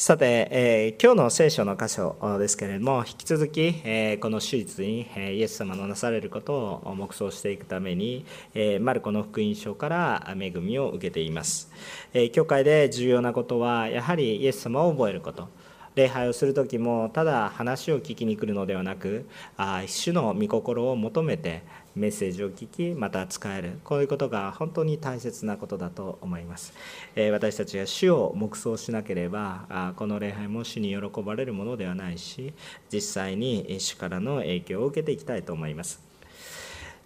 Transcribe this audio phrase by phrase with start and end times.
[0.00, 8.24] さて、えー、今日の聖書の箇所ですけれども引き続き、えー、この手術に、えー、イエス様のなされることを黙想していくために、
[8.54, 11.70] えマルコの福音書から恵みを受けています、
[12.14, 15.48] え教会で重要なことはやはりイエス様を覚えること。
[15.96, 21.62] 礼拝をする時もただ話を聞きに来るのではなくあ主の御心を求めて
[22.00, 26.72] メッセージを聞きまた使えるこういうことが本当に大切なことだと思います、
[27.14, 32.54] え私たちが主を黙想しなければあこの礼拝も主に喜ばれるものではないし
[32.92, 36.09] 実際に主からの影響を受けていきたいと思います。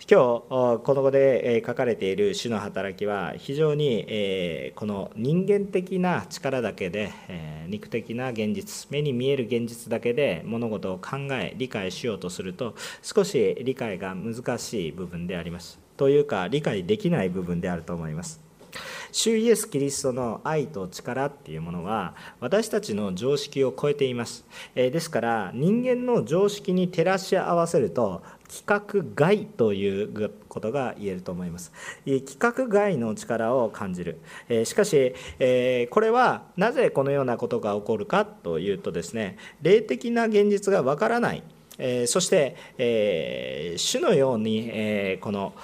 [0.07, 7.11] 今日この後で書かれている主の働きは非常にこの人間的な力だけで
[7.69, 15.81] 肉的な現実目に見える現実だけで物事を考え理解しようとすると少し理解が難しい部分であります。
[15.97, 18.45] というか理解できない部分であると思います。
[19.13, 24.45] 主イエス・キリストの愛と力っていうものは私たちの常識を超えています。
[24.75, 28.23] ですから人間の常識に照らし合わせると
[28.55, 31.73] 規格外ということが言えると思います。
[32.07, 34.21] 規格外の力を感じる。
[34.65, 35.13] しかし
[35.91, 41.43] これはなぜこのようなことが起こるかというとですね霊的な現実がわからない
[41.79, 45.55] えそして、え主のように、えこの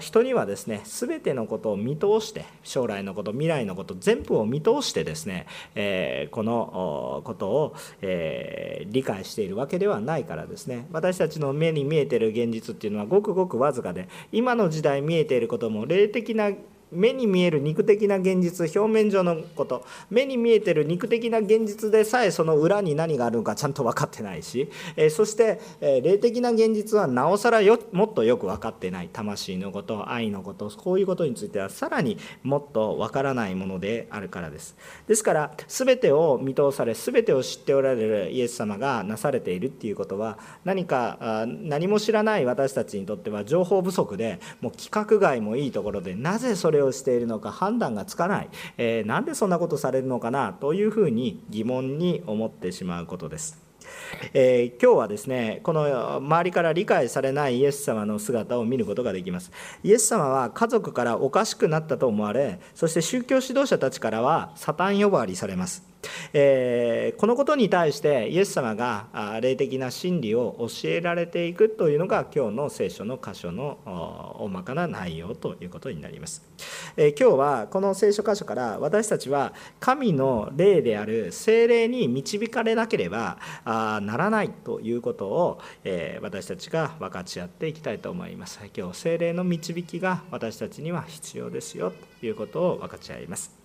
[0.00, 10.86] 人にはですね全てのことを見通して将来のこと未来のこと全部を見通してですね、えこのことを、え理解しているわけではないからですね。
[10.92, 16.50] 私たちの目に見えてる現実っていうのはごくごくわずかで今の時代見えていることも霊的な
[16.92, 19.84] 目に見える肉的な現実表面上のこと。
[20.10, 29.08] 目に見えてる肉的な現実でさえその裏に何があるのかちゃんと分かってないし、えそして、え霊的な現実はなおさらよもっとよく分かってない。
[29.12, 34.76] 魂のこと愛のことこういうことについてはさらにもっと分からないものであるからです。
[35.06, 53.68] ですから全てを見通され全てを知っておられるイエス様がなされているっていうことは何か何も知らない私たちにとっては情報不足でもう規格外もいいところでなぜそれれをしているのか判断がつかない、えー、なんでそんなことされるのかなというふうに疑問に思ってしまうことです。
[54.34, 59.50] えー、今日はですねこの周りから理解されないイエス様の姿を見ることができます。
[59.82, 65.97] イエス様は家族からおかしくなったと思われそして宗教指導者たちからはサタン呼ばわりされます。
[66.32, 73.78] えー、このことに対してイエス様が霊的な真理を教えられていくというのが今日の聖書の箇所の
[74.40, 76.42] 大まかな内容ということになります、
[76.96, 88.60] えー、今日はこの聖書箇所から私たちは神の霊である精霊に導かれなければならないということを、えー、私たちが分かち合っていきたいと思います。
[88.76, 93.57] 今日精霊の導きが私たちには必要ですよということを分かち合います。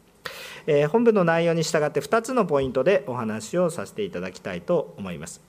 [0.66, 5.42] え本文の内容に従って2つのポイントでお話をさせていただきたいと思います。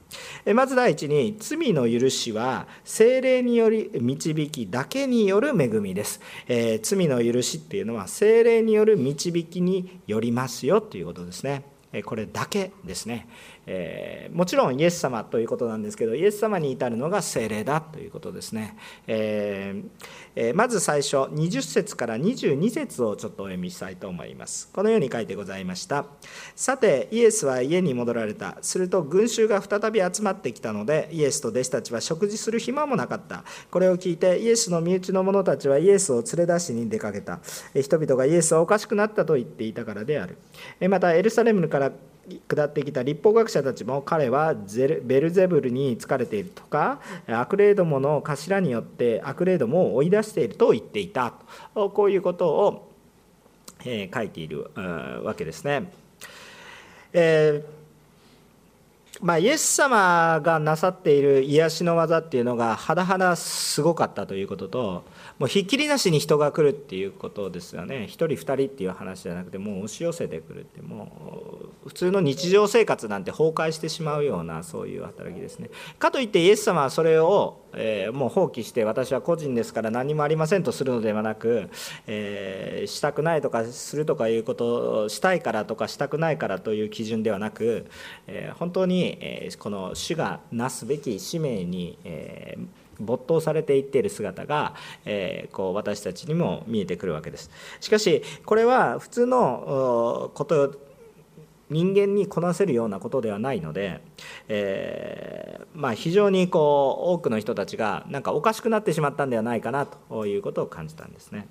[0.44, 6.20] えまず第一に罪の許しは精霊により導きだけによる恵みです。
[6.48, 11.64] え罪の許しっていうのは精霊による導きによりますよということですね。
[12.02, 13.28] これだけですね。
[13.66, 18.76] えー、もちろんイエス様ということなんですけどイエス様に至るのが精霊だということですね、
[19.06, 24.68] えー、まず最初20節から22節をちょっとお読みしたいと思います。
[24.72, 26.06] このように書いてございました。
[26.54, 28.58] さてイエスは家に戻られた。
[28.60, 33.44] すると群衆が再び集まってきたのでイエスと弟子たちは食事する暇もなかった。
[33.70, 37.40] これを聞いてイエスの身内の者たちはイエスを連れ出しに出かけた。
[37.74, 40.38] 人々がイエスはおかしくなったと言っていたからである。
[40.88, 41.92] またエルサレムから
[42.48, 44.54] 下ってきた立法学者たちも彼は
[45.02, 51.34] ベルゼブルに疲れているとか悪霊どもの頭によって悪霊どもを追い出していると言っていた
[51.74, 52.90] とこういうことを、
[53.84, 54.70] え書いている
[55.22, 55.92] わけですね。
[57.12, 57.84] えー
[59.20, 65.04] まあ、イエス様がなさっている癒しの技っていうのがはだはだすごかったということと
[65.38, 68.04] もうひっきりなしに人が来るっていうことですよね。
[68.04, 75.70] 1人2人っていう話じゃなくてもう押し寄せてくるってもう普通の日常生活なんて崩壊してしまうようなそういう働きですね。
[75.98, 81.68] かといってイエス様はそれを、えー、もう放棄して私は個人ですから何もありませんとするのではなく、
[82.06, 87.86] えー、したくないとかするとかいうことをしたいからとかしたくないからという基準ではなく、
[88.28, 94.74] えー、本当に、えこの主がなすべき使命に、えー没頭されていっている姿が、
[95.04, 97.50] えー、こう私たちにも見えてくるわけです
[97.80, 100.78] しかしこれは普通のこと
[101.70, 104.00] 人間にこなせるようなことではないので、
[104.48, 111.48] えー、まあ、非常にこう多くの人たちがなんかおかしくなってしまったんではないかなということを感じたんですね。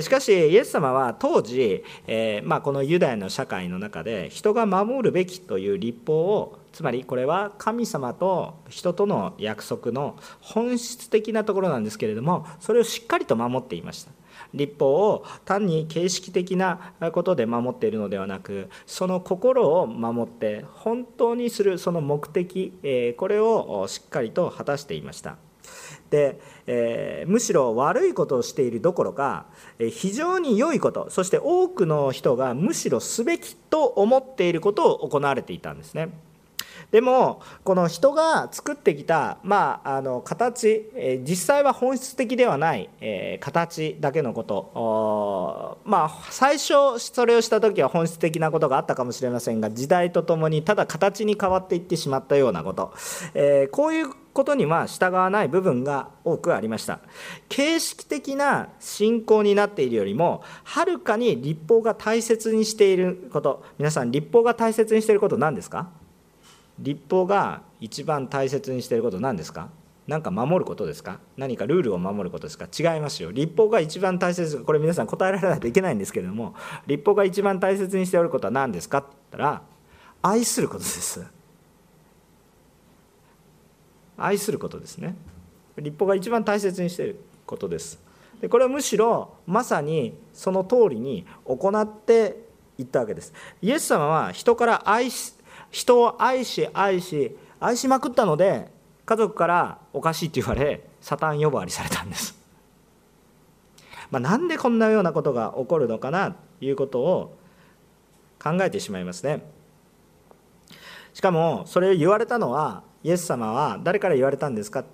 [0.00, 14.12] しかしイエス様は当時、えー、まあ、このユダヤの社会の中で人が守るべきという立法をつまりこれは神様と人との約束の本質的なところなんですけれどもそれをしっかりと守っていました。
[14.54, 25.36] 立法を単に形式的なことで守っているのではなくその心を守って本当にするその目的これをしっかりと果たしていました。
[26.12, 29.46] で、えー、むしろ悪いことをしているどころか
[29.90, 36.10] 非常に良いことそして多くの人がむしろすべきと思っていることを行われていたんですね。
[36.92, 45.78] でもこの人が作ってきた、まあ、あの形え実際は本質的ではない、え形だけのこと。
[45.84, 52.92] まあ最初それをした時は本質的なことがあったかもしれませんが時代とともにただ形に変わっていってしまったようなこと、
[53.34, 57.00] えこういうことには従わない部分が多くありました。
[57.48, 63.64] 形式的な信仰になっているよりもはるかに立法が大切にしていること。
[63.78, 66.01] 皆さん立法が大切にしていること何ですか？
[66.82, 69.70] 立法が一番大切にしていること何ですか？
[70.08, 71.20] 何か守ることですか？
[71.36, 72.66] 何かルールを守ることですか？
[72.66, 73.30] 違いますよ。
[73.30, 76.54] 立法が一番大切これ皆さん答えられないといけないんですけれども
[76.86, 78.98] 立法が一番大切にしておることは何ですか？
[78.98, 79.62] って言ったら
[80.22, 81.24] 愛することです。
[84.18, 85.14] 愛することですね。
[85.78, 88.00] 立法が一番大切にしていることです。
[88.40, 92.42] でこれはむしろまさにその通りに行って
[92.76, 93.32] いったわけです。
[93.60, 95.34] イエス様は人から愛し
[95.72, 98.70] 人を愛し愛し愛しまくったので
[99.04, 102.38] 家族からおかしいって言われサタン呼ばわりされたんです、
[104.10, 107.36] まあ、なんでこんなようなことが起こるのかなということを
[108.40, 109.44] 考えてしまいますね。
[111.14, 114.84] しかもそれを言われたのはイエス様は誰から言われたんですか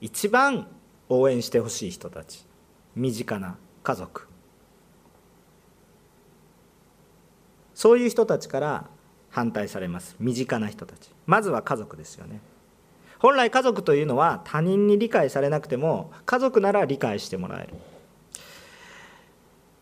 [0.00, 0.66] 一番
[1.08, 2.46] 応援してほしい人たち。
[2.94, 4.28] 身近な家族。
[7.74, 8.90] そういう人たちから
[9.36, 10.16] 反対されます。
[10.18, 11.10] 身近な人たち。
[11.26, 12.40] まずは家族ですよね。
[13.18, 17.74] 本来家族というのは他人に理解されなくても家族なら理解してもらえる。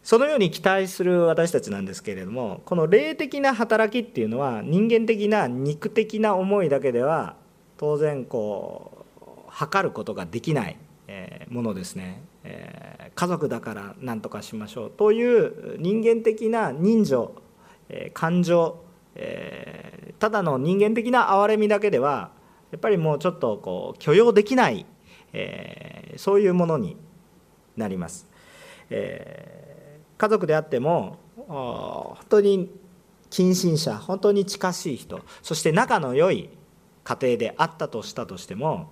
[0.02, 7.36] そのように期待する私たちなんですけれどもこの霊的な働きっていうのは人間的な肉的な思いだけでは
[7.76, 10.76] 当然こう測ることができない
[11.48, 12.24] ものですね。
[13.14, 17.36] 家族だから何とかしましょうという人間的な人情
[18.14, 18.83] 感情
[19.14, 22.32] えー、ただの人間的な憐れみだけでは
[22.70, 24.87] やっぱりもうちょっとこう許容できない、
[25.32, 26.96] えー、そういうものに
[27.76, 28.26] なります、
[28.90, 31.19] えー、家族であっても
[31.49, 32.70] 本当に
[33.31, 36.50] 近親者本当に近しい人そして仲の良い
[37.05, 38.90] 家庭であったとしたとしても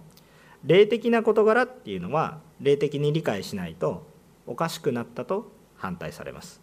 [0.65, 4.07] 霊的な事柄っていうのは霊的に理解しないと
[4.47, 6.61] おかしくなったと反対されます。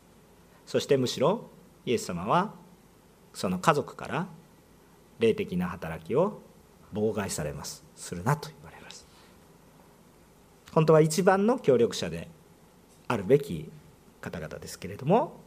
[0.65, 1.49] そしてむしろ
[1.85, 2.53] イエス様は
[3.33, 4.27] その家族から
[5.19, 6.41] 霊的な働きを
[6.93, 7.83] 妨害されます。
[7.95, 9.05] するなと言われます。
[10.71, 12.27] 本当は一番の協力者で
[13.07, 13.69] あるべき
[14.21, 15.39] 方々ですけれども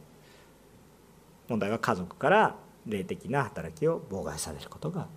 [1.47, 5.07] 問題は家族から霊的な働きを妨害されることが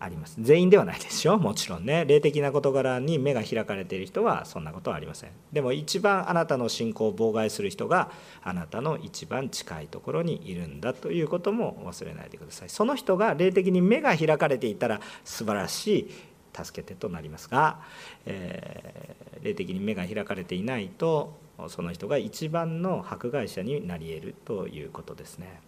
[0.00, 0.36] あります。
[0.38, 1.38] 全員ではないでしょ？
[1.38, 2.04] もちろんね。
[2.04, 5.30] 霊的な事柄に目が開かれている人はそんなことはありません。
[5.52, 8.10] でも一番あなたの信仰を妨害する人が
[8.42, 12.68] あなたの一番近いところにいるんだということも忘れないでください。
[12.68, 16.10] その人が霊的に目が開かれていたら素晴らしい
[16.54, 17.80] 助けてとなりますが、
[18.26, 21.36] えー、霊的に目が開かれていないと
[21.68, 25.60] その人が一番の迫害者になり得るということですね。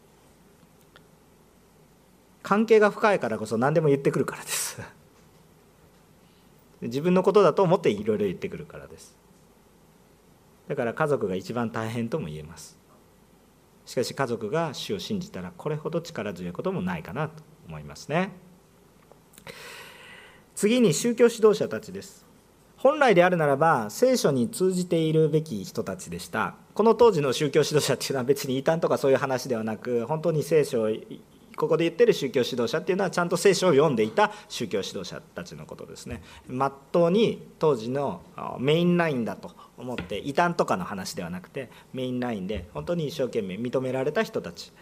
[2.42, 4.80] 関係が深いからこそ何でも言ってくるからです。
[6.82, 9.16] 自分のことだと思っていろいろ言ってくるからです。
[10.68, 12.78] だから家族が一番大変とも言えます。
[13.84, 18.30] しかし家族が主を信じたらこれほど力強いこともないかなと思いますね。
[20.54, 22.24] 次に宗教指導者たちです。
[22.76, 26.54] 本来であるならば聖書に通じているべき人たちでした。
[26.72, 30.90] この当時の宗教指導者っていうのは別に異端とかそういう話ではなく本当に聖書を
[31.56, 36.22] ここで言ってる宗教指導者っていうのはちゃんと聖書を読んでいた宗教指導者たちのことですね。
[36.48, 38.22] まっとうに当時の
[38.58, 44.72] メインラインだと思って異端とかの話ではなくてメインラインで本当に一生懸命認められた人たち、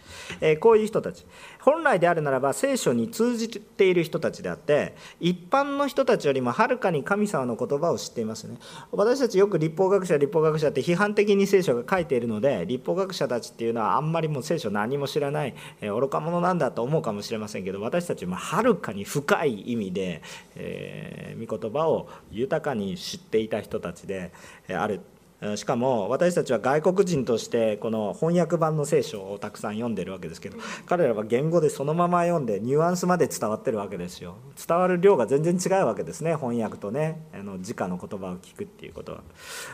[0.41, 1.25] えー、こういう人たち。
[1.61, 8.57] 本来であるならば聖書に通じている人たちであって一般の人たちよりもはるかに神様の言葉を知っていますね。
[8.91, 20.21] 私たちよく立法学者立法学者って批判的に聖書が書いているので立法学者たちっていうのはあんまりもう聖書何も知らない、えー、愚か者なんだと思うかもしれませんけど私たちもはるかに深い意味で、
[20.55, 24.31] えー、御言葉を豊かに知っていた人たちで
[24.75, 25.01] ある。
[25.55, 34.35] しかも私たちは外国人としてこの翻訳版の聖書をたくさん読んでるわけですけど彼らは言語でそのまま読んでニュアンスまで伝わってるわけですよ。
[34.67, 37.25] 伝わる量が全然違うわけですね翻訳とね。
[37.33, 39.23] あの直の言葉を聞くっていうことは。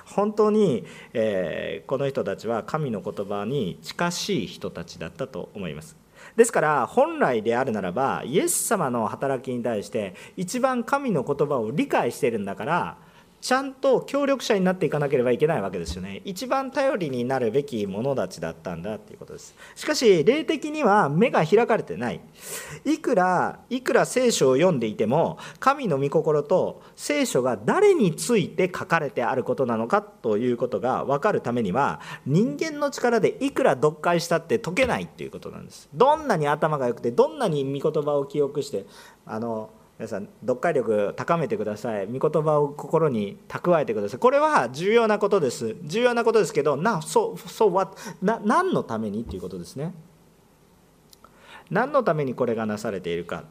[0.05, 5.97] 本当に、えー、この人たちは神の言葉に近しい人たちだったと思います。
[6.35, 12.97] ですから本来であるならばイエス様の働きに対して一番神の言葉を理解してるんだから
[13.45, 16.23] ちゃんと協力者になっていかなければいけないわけですよね。
[16.25, 19.53] 一番頼りになるべき者たちだったんだっていうことです。
[19.75, 22.21] しかし霊的には目が開かれてない。
[22.85, 35.87] いくらいくら聖書を読んでいても神の御心と聖書が誰について書かれてあることなのかということが分かるためには人間の力でいくら読解したって解けないっていうことなんです。
[35.93, 38.87] どんなに頭が良くてどんなに御言葉を記憶して
[39.27, 42.07] あの皆さん読解力高めてください。
[42.07, 44.19] 御言葉を心に蓄えてください。
[44.19, 45.75] これは重要なことです。
[45.83, 49.93] 重要なことですけどなそうそうはな何のためにっていうことですね。
[51.69, 53.45] 何のためにこれがなされているか。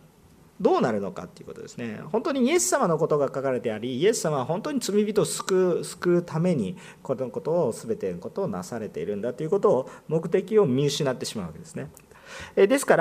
[0.60, 2.00] どうなるのかっていうことですね。
[2.12, 11.90] 本当にイエス様のことが書かれてありイエス様は本当に罪人を救う救うためにこのことを全てのことをなされているんだということを目的を見失ってしまうわけですね。
[12.56, 12.96] ですか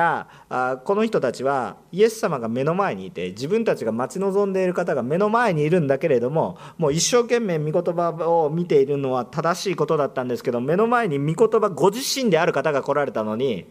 [0.49, 13.65] らこの人たちはイエス様が目の前にいて自分たちが待ち望んでいる方が目の前にいるんだけれどももう一生懸命御言葉を見ているのは正しいことだったんですけど目の前に御言葉ご自身である方が来られたのに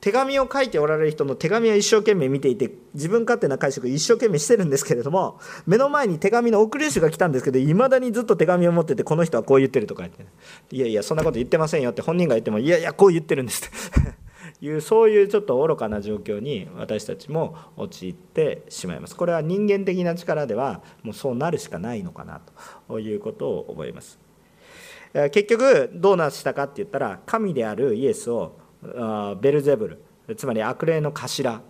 [0.00, 10.26] 手紙を書いておられる人の手紙は一生懸命見ていて自分勝手な解釈一生懸命してるんですけれども目の前に手紙の送り主が来たんですけどいまだにずっと手紙を持っててこの人はこう言ってるとか言って
[10.70, 14.25] いやいやそんなこと言ってませんよって本人が言ってもいやいやこう言ってるんですって。
[14.60, 19.16] いうそういうちょっと愚かな状況に私たちも陥ってしまいます。
[19.16, 22.40] これは人間的な力ではもうそうなるしかないのかな
[22.88, 24.18] ということを思います。
[25.12, 28.52] 結局どうなしたかって言ったら神であるイエスを
[29.40, 29.88] ベルゼブ
[30.28, 31.62] ルつまり悪霊の頭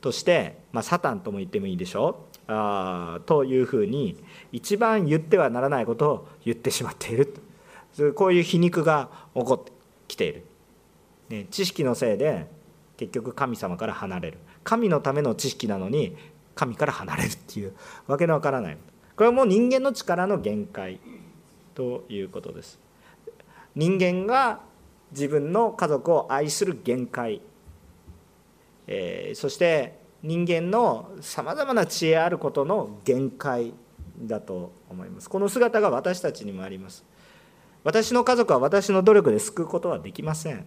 [0.00, 4.16] として、まあ、サタンとも言ってもいいでしょうあというふうに
[4.52, 7.34] 一番言ってはならないことを言ってしまっている
[8.14, 9.72] こういう皮肉が起こって
[10.06, 10.44] きている
[11.28, 12.46] ね、知識のせいで
[12.96, 14.38] 結局神様から離れる。
[14.64, 16.16] 神のための知識なのに
[16.54, 17.74] 神から離れるっていう
[18.06, 18.76] わけのわからない。
[19.16, 21.00] これはもう人間の力の限界
[21.74, 22.78] ということです。
[23.74, 24.60] 人間が
[25.12, 27.40] 自分の家族を愛する限界、
[28.86, 33.72] えー、そして人間のさまざまな知恵あることの限界
[34.18, 35.28] だと思います。
[35.28, 37.04] この姿が私たちにもあります。
[37.84, 40.66] 私の家族は私の努力で救うことはできません。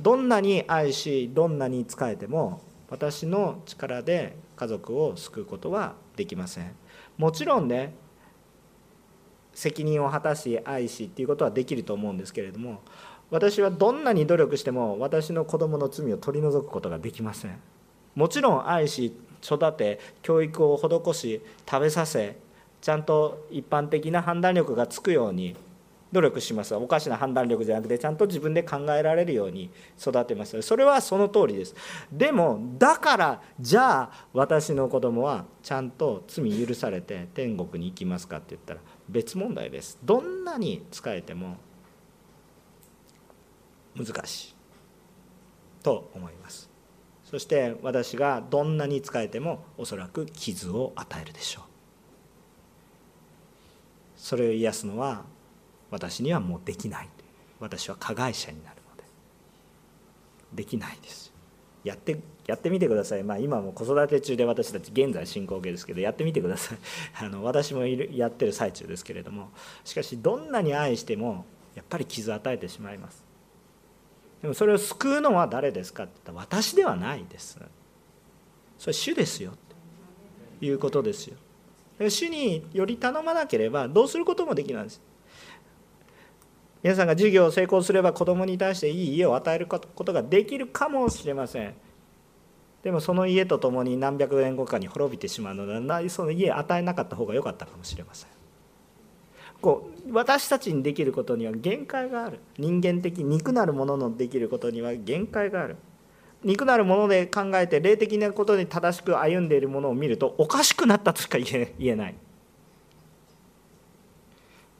[0.00, 6.74] どんなに愛しどんなに仕えても私の力で家族を救うことはできません。
[7.18, 7.94] もちろんね
[9.52, 12.82] 責任を果たし愛しっていうことはできると思うんですけれども
[13.30, 17.58] 私はどんなに努力しても私の子供の罪を取り除くことができません。
[18.14, 22.36] もちろん愛し育て教育を施し食べさせ
[22.80, 25.56] ちゃんと一般的な判断力がつくように
[26.12, 29.70] 努力しますおかしな判断力じゃなくてちゃんと自分で考えられるように
[30.00, 30.60] 育てます。
[30.62, 31.74] それはその通りです。
[32.12, 39.98] でもだからじゃあ私の子供はちゃんと罪許されて天国に行きますかって言ったら別問題です。
[40.04, 41.56] どんなに使えても
[43.96, 44.56] 難しい。
[45.82, 46.70] と思います。
[47.24, 51.64] そして私がどんなに使えてもおそらく傷を与えるでしょう。
[54.16, 55.24] それを癒すのは
[55.96, 57.08] 私にはもうできない。
[57.58, 59.04] 私は加害者になるので。
[60.52, 61.32] できないです。
[61.84, 66.78] やってやってみてください、まあ、今も子育て中で私たち現在進行形ですけどやってみてください。
[67.24, 69.50] あの私もいるやってる最中ですけれども。
[69.84, 73.24] しかしどんなに愛してもやっぱり傷を与えてしまいます。
[74.42, 77.58] でもそれを救うのは誰ですかって言ったら私ではないです。
[78.78, 79.52] それ主ですよ。
[80.60, 81.36] ということですよ。
[81.98, 85.00] 主により頼まなければどうすることもできないんです。
[86.86, 91.74] 皆さんが授業を成功すれば子供に対していい家を与えることができるかもしれません。
[92.84, 98.30] でもその家とともに何百年後かに滅びてしまうのでその家与えなかった方が良かったかもしれません。
[99.60, 102.38] こう私たちにできることには限界がある。
[102.56, 105.74] 人間的肉なるもののできることには限界がある。
[106.44, 112.14] 肉なるもので考えて霊的なことに正しく歩んでいるものを見るとおかしくなったとしか言えない。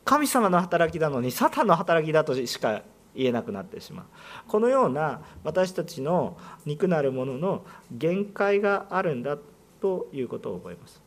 [0.07, 2.83] 神様の働きなのにサタンの働きだとしか
[3.15, 4.07] 言えなくなってしまう
[4.47, 9.37] このような私たちの肉なるものの限界があるんだ
[9.81, 11.03] ということを覚えます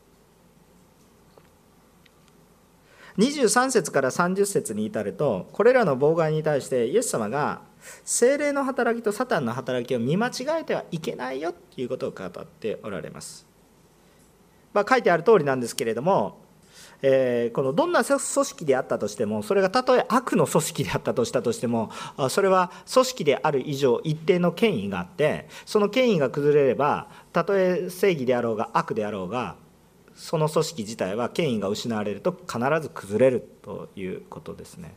[3.18, 7.62] 23節から30節に至るとこれらの妨害に対してイエス様が
[8.04, 13.48] 精霊の働きとサタンの働きを見間違えてはいけないよということを語っておられます。
[14.74, 16.39] まあ、書いてある通りなんですけれども、
[17.02, 21.92] えー、このどんな組織であったとしてもそれがたとえ悪の組織であったとしたとしても
[22.30, 29.56] それは組織である以上一定の権威があってその権威が崩れればたとえ正義であろうが悪であろうが
[30.16, 34.94] その組織自体は権威が失われると必ず崩れるということですね。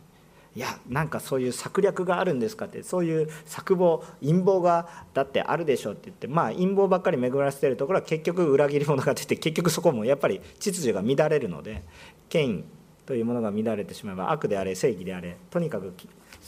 [0.54, 11.82] いやなんかそういう策略があるんですかってそういう策謀陰謀がだってあるでしょうって言ってまあ陰謀ばっかり巡らせてるところは結局裏切り者が出て結局そこもやっぱり秩序が乱れるので
[12.28, 12.64] 権威
[13.06, 15.94] というものが乱れてしまえば悪であれ正義であれとにかく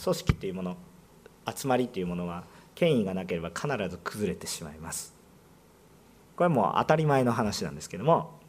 [0.03, 0.77] 組織というもの
[1.53, 2.43] 集まりというものは
[2.75, 5.15] 権威がなければ必ず崩れてしまいます。
[6.35, 8.39] これはもう当たり前の話なんですけども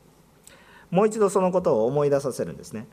[0.91, 2.87] もう一度そのことを思い出させるんですね。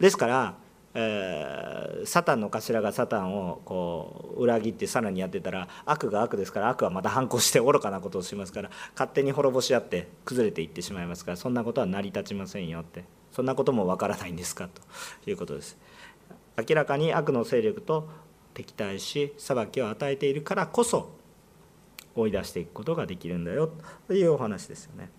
[0.00, 0.56] ですから
[0.94, 13.04] えー、サタンの頭がサタンをこう裏切ってさらにやってたら悪が悪ですから悪はまた反抗して愚かなことをしますから勝手に滅ぼし合って崩れていってしまいますからそんなことは成り立ちませんよって。
[13.32, 14.82] そんなこともわからないんですかと。
[15.30, 15.78] いうことです
[16.68, 18.08] 明らかに悪の勢力と
[18.54, 21.10] 敵対し裁きを与えているからこそ
[22.14, 23.72] 追い出していくことができるんだよ
[24.06, 25.10] というお話ですよね。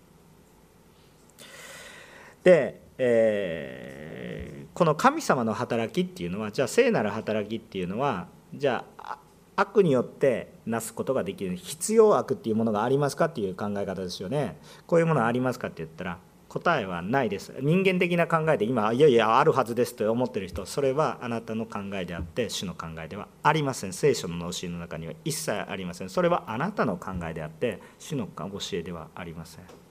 [2.44, 9.18] で、えーこの神様の働きっていうのはじゃあ聖なる働きっていうのはじゃあ
[9.56, 14.58] 悪によってなすことができる必要悪っていうものがありますかっていう考え方ですよね。
[14.88, 17.54] こういうものありますかって言ったら答えはないです。
[17.60, 23.92] 人間的な考えで今いやいやあるはずですと思ってる人それはあなたの考えであって主の考えではありません。
[23.92, 29.83] 聖書の教えの中には一切ありませんそれはあなたの考えであって主の教えではありません。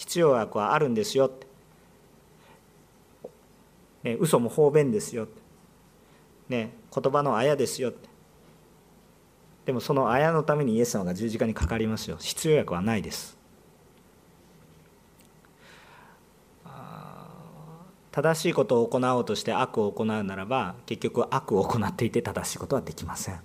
[0.00, 1.26] 必要悪はあるんですよ。
[1.26, 1.46] って
[4.02, 5.28] ね、嘘も方便ですよ、
[6.48, 7.90] ね、言葉のあやですよ。
[7.90, 8.08] って
[9.66, 12.16] でもそのあやのためにイエス様が十字架にかかりますよ。
[12.18, 13.36] 必要薬はないです。
[18.10, 23.40] 正しいことを行おうとして悪を行うならば結局悪を行っていて正しいことはできません、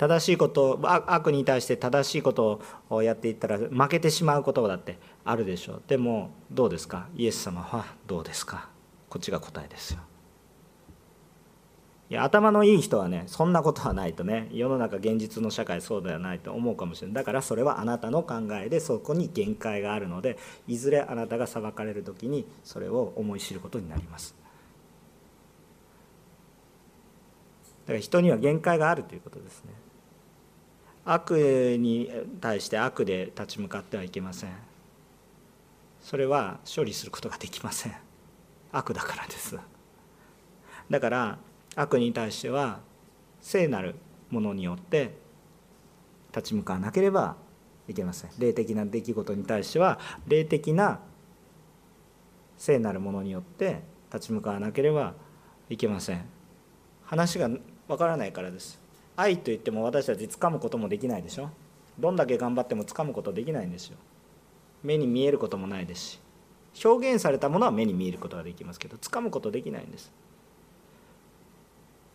[0.00, 5.82] 正しいこと悪に対して正しいことをやっていったら負けてしまうことだってあるでしょう。
[5.86, 7.08] でもどうですか？
[7.14, 8.70] イエス様はどうですか？
[9.10, 10.00] こっちが答えですよ。
[12.08, 17.14] いや頭のいい人はねそんなことはないとね世の中現実の社会そうではないと思うかもしれない。
[17.16, 24.34] だからそれはあなたの考えでそこに限界があるのでいずれあなたが裁かれる時にそれを思い知ることになります。
[27.84, 29.74] だから人には限界があるということですね。
[31.04, 32.10] 悪に
[32.40, 34.50] 対して悪で立ち向かってはいけません。
[36.00, 37.94] それは処理することができません。
[38.72, 39.58] 悪だからです。
[40.88, 41.38] だから
[41.76, 42.80] 悪に対しては
[43.40, 43.94] 聖なる
[44.30, 45.14] ものによって
[46.34, 47.36] 立ち向かわなければ
[47.88, 48.30] いけません。
[48.38, 51.00] 霊的な出来事に対しては霊的な
[52.56, 53.82] 聖なるものによって
[54.12, 55.14] 立ち向かわなければ
[55.68, 56.24] いけません。
[57.04, 57.48] 話が
[57.88, 58.79] わからないからです。
[59.20, 61.50] 愛といっても私たち掴むこともできないでしょ。
[61.98, 63.98] どんだけ頑張っても掴むことできないんですよ。
[64.82, 66.20] 目に見えることもないですし。
[66.84, 70.10] 表現されたものは目に見えることができますけど掴むことできないんです。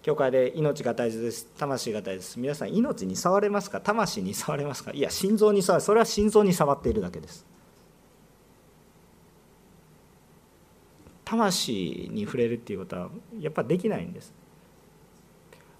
[0.01, 1.47] 教会で命が大切です。
[1.57, 2.39] 魂が大切です。
[2.39, 3.81] 皆さん命に触れますか？
[3.81, 4.91] 魂に触れますか？
[4.91, 5.85] いや心臓に触る。
[5.85, 7.45] それは心臓に触っているだけです。
[11.25, 14.31] 魂に触れるっていうことはやっぱできないんです。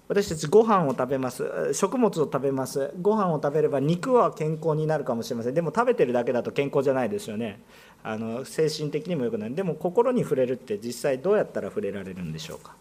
[0.08, 1.74] 私たちご飯を食べます。
[1.74, 2.92] 食物を食べます。
[3.02, 5.54] ご飯を食べれば肉は健康になるかもしれません。
[5.54, 7.60] でも食べてるだけだと健康じゃないですよね。
[8.04, 9.54] あの精神的にもよくない。
[9.54, 12.76] でも心に触れるって実際どうやったら触れられるんでしょうか。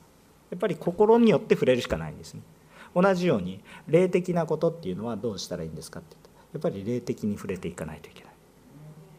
[0.52, 2.42] やっぱり心によって触れるしかないんですね。
[2.94, 6.18] 同じように霊的なことっていうのはどうしたらいいんですかってっ
[6.54, 8.34] やっぱり霊的に触れていかないといけない。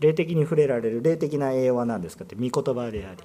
[0.01, 3.23] 霊的に触れられる霊的な栄養は何ですかって御言葉であり。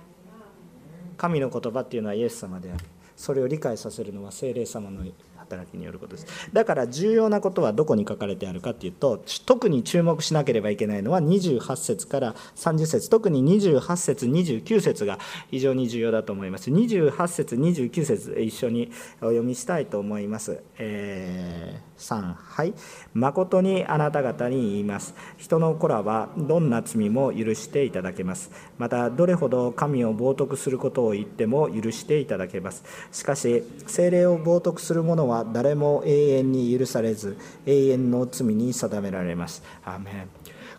[1.17, 2.84] 神の言葉っていうのはイエス様であり。
[3.15, 5.04] それを理解させるのは精霊様の
[5.51, 6.49] 働きによることです。
[6.53, 16.69] だから重要なことはどこに書かれてあるかっていうと特に注目しなければいけないのは28節から30節特に28節29節が非常に重要だと思います。
[16.69, 22.73] 28節29節一緒にお読みしたいと思います、えー3はい。
[23.13, 25.13] 誠にあなた方に言います。
[25.37, 28.51] 人の子らはどんな罪も許していただけます。
[28.77, 32.83] またどれほど神を冒涜することを言っても許していただけます。
[33.11, 39.63] しかし精霊を冒涜する者は誰も永遠に許されず永遠の罪に定められます。
[39.84, 40.30] アーメン。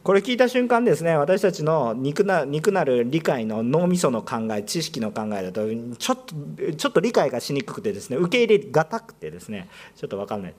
[0.03, 5.63] これ聞いた瞬間ですね私たちの肉な肉なる理解の脳みその考え知識の考えだと
[5.97, 10.55] ちょっとちょっと理解がしにくくてですね受け入れがたくてですねちょっと分かんない。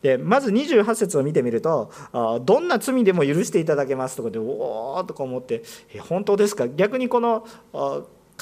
[0.00, 1.90] でまず28節を見てみると
[2.44, 5.62] 「どんな罪でも許していただけます」とかで「おお」とか思って
[6.08, 7.44] 「本当ですか?」逆にこの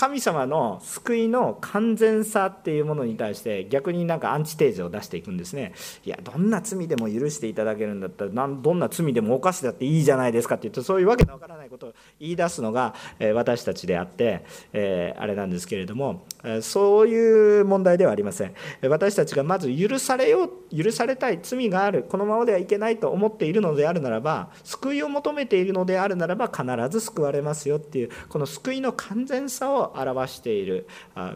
[0.01, 5.75] 神様の救いの完全さっていうものに対して逆になんかアンチテーゼを出していくんですね。
[6.07, 12.95] いやどんな罪でも許していただけるんだったらどんな罪でも犯してだっていいじゃないですかって言ってそういうわけのわからないことを言い出すのが
[13.35, 16.25] 私たちであって、えあれなんですけれども
[16.63, 18.55] そういう問題ではありません。
[18.89, 30.87] 私たちがまず許されよう許されたい罪があるこのままではいけないと思っているのであるならば救いを求めているのであるならば必ず救われますよっていうこの救いの完全さを表している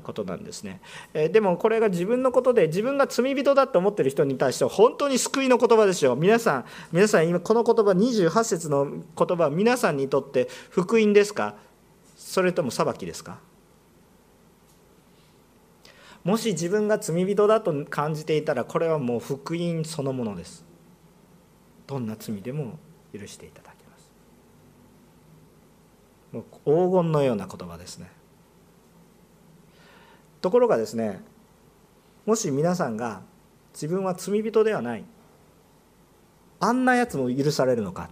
[0.03, 0.81] ことなんですね。
[1.13, 6.17] でもこれが自分のことで自分が罪人だと思ってる人に対して本当に救いの言葉ですよ。
[6.17, 11.57] 皆さん皆さん今この言葉28節の言葉皆さんにとって福音ですか？
[12.17, 13.39] それとも裁きですか？
[16.23, 20.65] もし自分が罪人だと感じていたらこれはもう福音そのものです。
[21.87, 22.79] どんな罪でも
[23.13, 24.11] 許していただけます。
[26.33, 28.11] もう黄金のような言葉ですね。
[30.45, 31.23] ところがですね
[32.27, 33.23] もし皆さんが
[33.73, 35.05] 自分は罪人ではない。
[36.61, 38.11] あんなやつも許されるのか。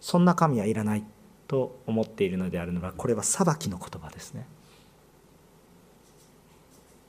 [0.00, 1.02] そんな神はいらない。
[1.48, 4.46] と思っているのであるのはこれは裁きの言葉ですね。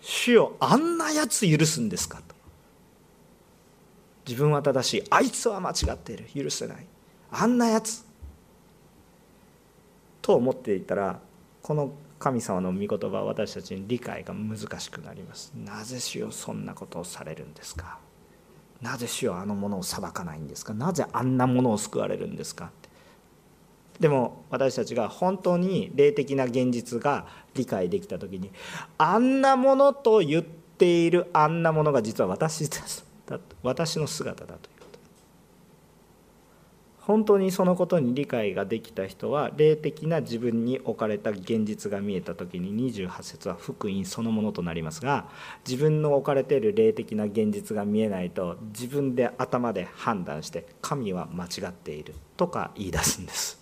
[0.02, 2.18] 主よあんなやつ許すんですか？
[2.28, 2.34] と。
[4.26, 5.04] 自分は正しい。
[5.12, 6.26] あいつは間違っている。
[6.44, 6.86] 許せない。
[7.32, 8.04] あんなやつ
[10.24, 11.20] と思っていたら
[11.62, 15.54] この神様の御言葉は私たちに理解が難しくなります。
[15.56, 17.98] なぜ主よそんなことをされるんですか？
[18.82, 20.74] なぜ主よあのものを裁かないんですか？
[20.74, 22.72] なぜあんなものを救われるんですか？
[24.00, 28.52] でも私たちが本当に霊的な現実が理解できた時に
[28.98, 33.06] あんなものと言っているあんなものが実は私です。
[33.64, 34.79] 私の姿だという。
[37.10, 45.26] 本当にそのことに理解ができた人は霊的な自分に置かれた現実が見えた時に28節は福音そのものとなりますが
[45.68, 53.60] 自分の置かれている霊的な現実が見えないと自分で頭で判断して神は間違っているとか言い出すんです。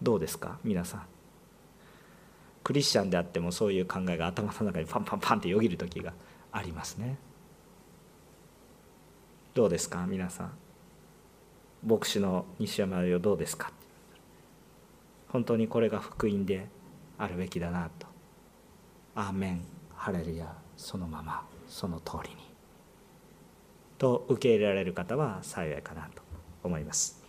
[0.00, 0.60] どうですか？
[0.62, 1.02] 皆さん。
[2.62, 6.12] クリスチャンであってもそういう考えが頭の中にパンパンパンってよぎる時が
[6.52, 7.18] ありますね。
[9.54, 10.06] どうですか？
[10.08, 10.52] 皆さん。
[11.86, 13.70] 牧師の西山よどうですか？
[15.28, 16.68] 本当にこれが福音で
[17.18, 18.06] あるべきだなと。
[19.14, 19.64] アーメン。
[19.94, 20.54] ハレルヤ。
[20.76, 21.44] そのまま。
[21.68, 22.36] その通りに。
[23.98, 26.22] と受け入れられる方は幸いかなと
[26.64, 27.21] 思います。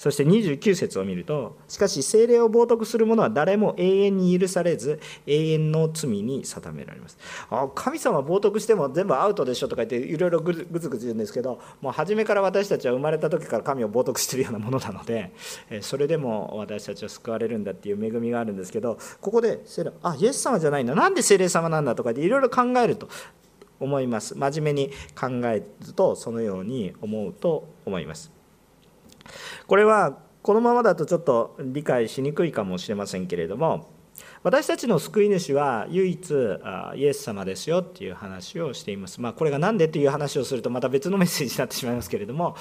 [0.00, 7.18] そして29節を見るとしかし精霊を冒涜する者は誰も永遠に許されず永遠の罪に定められます。
[7.50, 15.34] あ神様冒涜しても全部アウトでしょとか言っていろいろぐずぐず言うんですけどもう初めから私たちは生まれた時から神を冒涜してるようなものなので
[15.82, 20.94] それでも私たちは救われるんだっていう恵みがあるんですけどここで精霊あイエス様じゃないんだ。
[20.94, 23.10] なんで精霊様なんだとかっていろいろ考えると
[23.78, 24.34] 思います。
[24.34, 28.39] 真面目に考えるとそのように思うと思います。
[29.66, 33.90] これはこのままだとちょっと理解しにくいかもしれませんけれども
[34.42, 36.34] 私たちの救い主は唯一
[36.96, 39.20] イエス様ですよっていう話をしています。
[39.20, 42.56] まあ、これが何でという話をするとまた別のメッセージになってしまいますけれども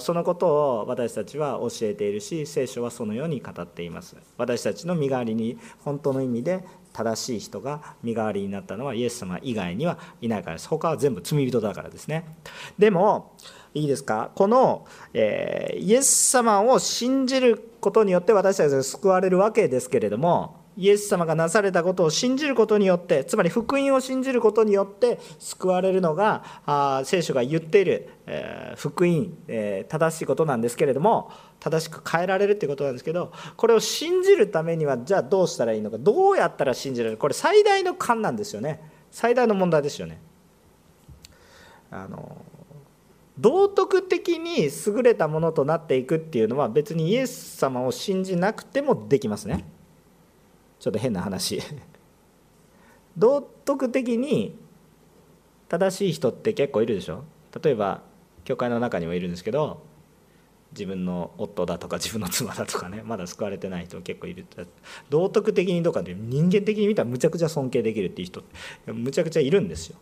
[0.00, 4.16] そのことを私たちは教えているし聖書はそのように語っています。
[4.36, 10.68] 私たちの身代わりに本当の意味で正しい人が身代わりになったのはイエス様以外にはいないからです。
[10.68, 12.36] 他は全部罪人だからですね。
[12.78, 13.32] でも
[13.74, 14.30] いいですか？
[14.34, 40.20] この、えー、イエス様を信じることによって私たちが救われるわけですけれどもイエス様がなされたことを信じることによってつまり福音を信じることによって救われるのがあ聖書が言っている、えー、福音、えー、正しいことなんですけれども正しく変えられるっていうことなんですけどこれを信じるためにはじゃあどうしたらいいのかどうやったら信じられるこれ最大の勘なんですよね最大の問題ですよね。
[41.90, 42.36] あの
[43.38, 49.64] 道徳的に優れたものとなっていくっていうのは別にイエス様を信じなくてもできますね。
[50.78, 51.60] ちょっと変な話。
[53.16, 54.56] 道徳的に
[55.68, 57.24] 正しい人って結構いるでしょ？
[57.62, 58.02] 例えば
[58.44, 59.82] 教会の中にもいるんですけど
[60.72, 64.46] 自分の夫だとか自分の妻だとかねまだ救われてない人結構いる。
[65.10, 68.44] 道徳的にとかで人間的に見たらむちゃくちゃ尊敬できるっていう人
[68.86, 69.96] むちゃくちゃいるんですよ。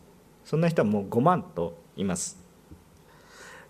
[0.45, 2.42] そんな人はもう5万といます。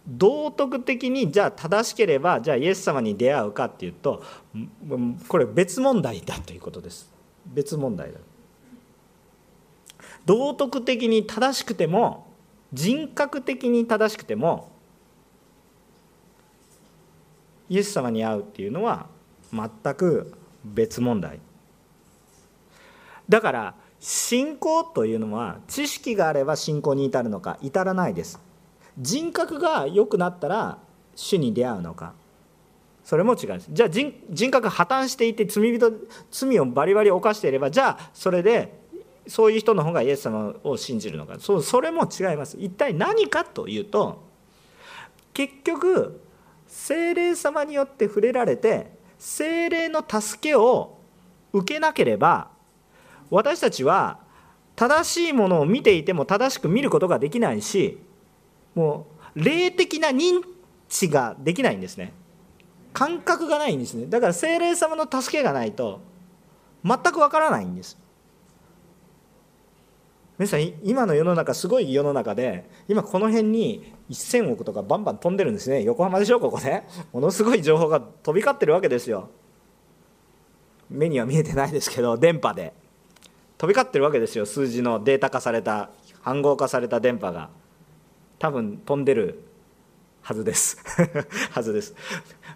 [0.07, 4.23] 道徳的にじゃあ正しければじゃあイエス様に出会うかっていうと
[5.29, 7.11] これ別問題だということです。
[7.47, 8.19] 別問題だ。
[10.25, 12.27] 道徳的に正しくても
[12.73, 14.71] 人格的に正しくても
[17.69, 19.07] イエス様に会うっていうのは
[19.53, 20.35] 全く
[20.65, 21.41] 別問題。
[23.29, 28.41] だから信仰というのは知識があれば信仰に至るのか至らないです。
[28.99, 30.79] 人格が良くなったら
[31.15, 32.15] 主に出会うのか。
[33.05, 33.69] それも違うんです。
[33.71, 35.93] じゃあ人人格破綻していて罪人
[36.31, 38.81] 罪をバリバリ犯していればじゃあそれで
[39.27, 41.37] そういう人の方がイエス様を信じるのか。
[41.41, 42.57] そうそれも違います。
[42.61, 44.23] 一体何かというと
[45.35, 46.21] 結局
[46.69, 50.99] 精霊様によって触れられて精霊の助けを
[51.53, 52.49] 受けなければ
[53.31, 54.19] 私たちは
[54.75, 57.99] 正しいものを見ていても正しく見ることができないし
[58.75, 59.07] も
[59.37, 60.43] う霊的な認
[60.89, 62.13] 知ができないんですね。
[62.93, 64.07] 感覚がないんですね。
[64.07, 66.01] だから精霊様の助けがないと
[66.85, 67.99] 全くわからないんです。
[70.39, 75.83] 皆さん今の世の中すごい世の中で今この辺に1000億とかバンバン飛んでるんですね。
[75.83, 76.87] 横浜でしょここね。
[77.13, 79.29] ものすごい情報が飛び交ってるわけですよ。
[80.91, 82.73] 目には見えてないですけど電波で。
[83.57, 84.45] 飛び交ってるわけですよ。
[84.45, 85.91] 数字のデータ化された
[86.25, 87.51] 暗号化された電波が。
[88.43, 89.45] 多分飛んでる
[90.21, 90.77] はずです。
[91.55, 91.95] はずです。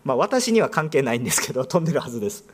[0.02, 2.44] まあ私には関係ないんですけど飛んでるはずです。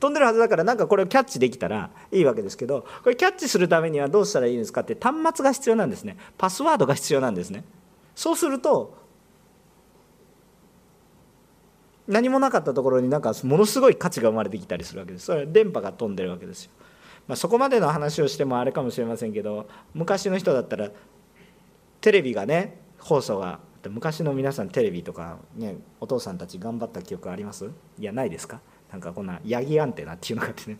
[0.00, 6.16] 飛んでるはずだからなんかこれをキャッチできたらいいわけですけどこれキャッチするためにはどうしたらいいんですかって端末が必要なんですね。
[6.36, 7.62] パスワードが必要なんですね。
[8.16, 8.96] そうすると
[12.08, 15.26] 何もなかったところになんかものすごい価値が生まれてきたりするわけです。
[15.26, 16.72] それは電波が飛んでるわけですよ、
[17.28, 20.90] まあ、そこまでの話をしてもあれかもしれませんけど昔の人だったら
[22.00, 27.70] テレビがね放送が昔の皆さんテレビとかねお父さんたち頑張った記憶あります？
[27.98, 28.60] いやないですか？
[28.90, 30.78] なんかこんなヤギアンテナっていうのがあってね。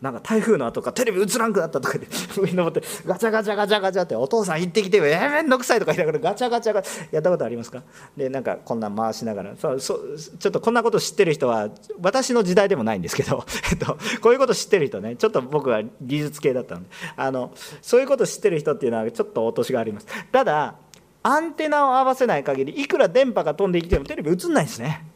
[0.00, 2.06] なんか台風の後かテレビ映らんくなったとかで
[2.36, 5.06] 上に登って ガチャガチャガチャガチャってお父さん行ってきてよ。
[5.06, 7.82] えめんどくさいとか言いながらガチャガチャガチャやったことありますか？
[8.14, 11.70] でなんかこんな回しながらそうそうちょっとこんなこと知ってる人は
[12.02, 20.06] 私の時代でもないんですけど、 えっと、こういうこと知ってる人ねちょっと僕は技術系だったのであのそういうこと知ってる人っていうのはちょっとお年があります。
[20.30, 20.74] ただ
[21.22, 25.06] アンテナを合わせない限りいくら電波が飛んできてもテレビ映んないですね。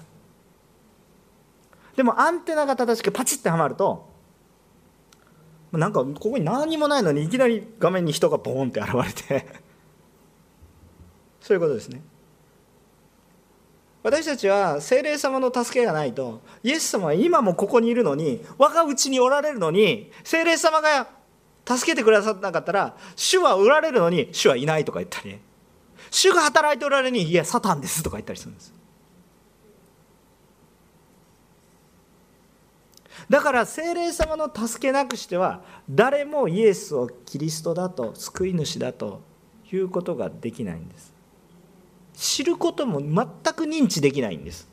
[1.97, 4.10] でもアンテナが正しくパチッてはまると
[5.73, 9.47] なんかここに何もないのにいきなり画面に人がボーンって現れて。
[11.41, 12.03] そういうことですね。
[14.03, 21.09] 私たちは精霊様の助けがないとイエス様は今もここにいるのに我が家におられるのに精霊様が
[21.67, 25.39] 助けてくださってなかったら主はおられるのに主はいないとか言ったり
[26.11, 28.80] 主が働いておられるのにいやサタンですとか言ったりするんです。
[33.29, 39.21] だから精霊様の助けなくしては誰もイエスをキリストだと救い主だと
[39.73, 41.13] いうことができないんです。
[42.15, 44.69] 知ることも全く認知できないんです。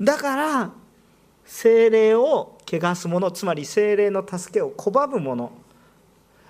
[0.00, 0.70] だから
[1.44, 5.52] 精霊を汚す者つまり精霊の助けを拒む者。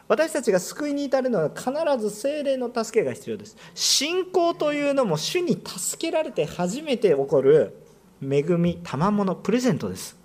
[0.09, 3.57] 私たちが救いに至るのは必ず精霊の助けが必要です。
[3.75, 7.82] 信仰というのも主に助けられて初めて起こる
[8.23, 10.17] 恵み賜物プレゼントです。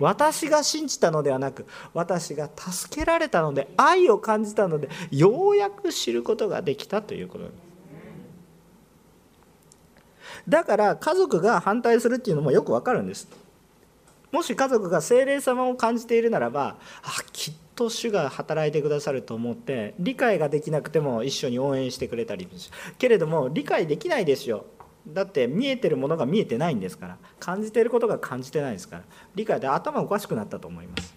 [0.00, 7.52] 私が信じたのではなく私が助けられたので愛を感じたのでようやく知ることができたということです。
[10.48, 13.28] だから家族が反対するっていうのもよくわかるんです。
[14.32, 22.48] もし家族が精霊様を感じているならばあきっと主が働いてくださると思って理解ができなくても一緒に応援してくれたり
[22.98, 24.66] けれども理解できないですよ。
[25.06, 27.18] だって見えてるものが見えてないんですから。
[27.38, 29.02] 感じてることが感じてないですから。
[29.34, 31.14] 理解で頭おかしくなったと思います。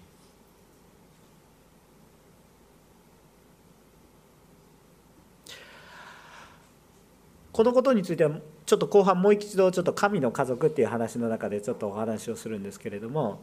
[7.58, 13.39] このことについてはちょっと後半もう一度ちょっと神の家族っていう話の中でちょっとお話をするんですけれども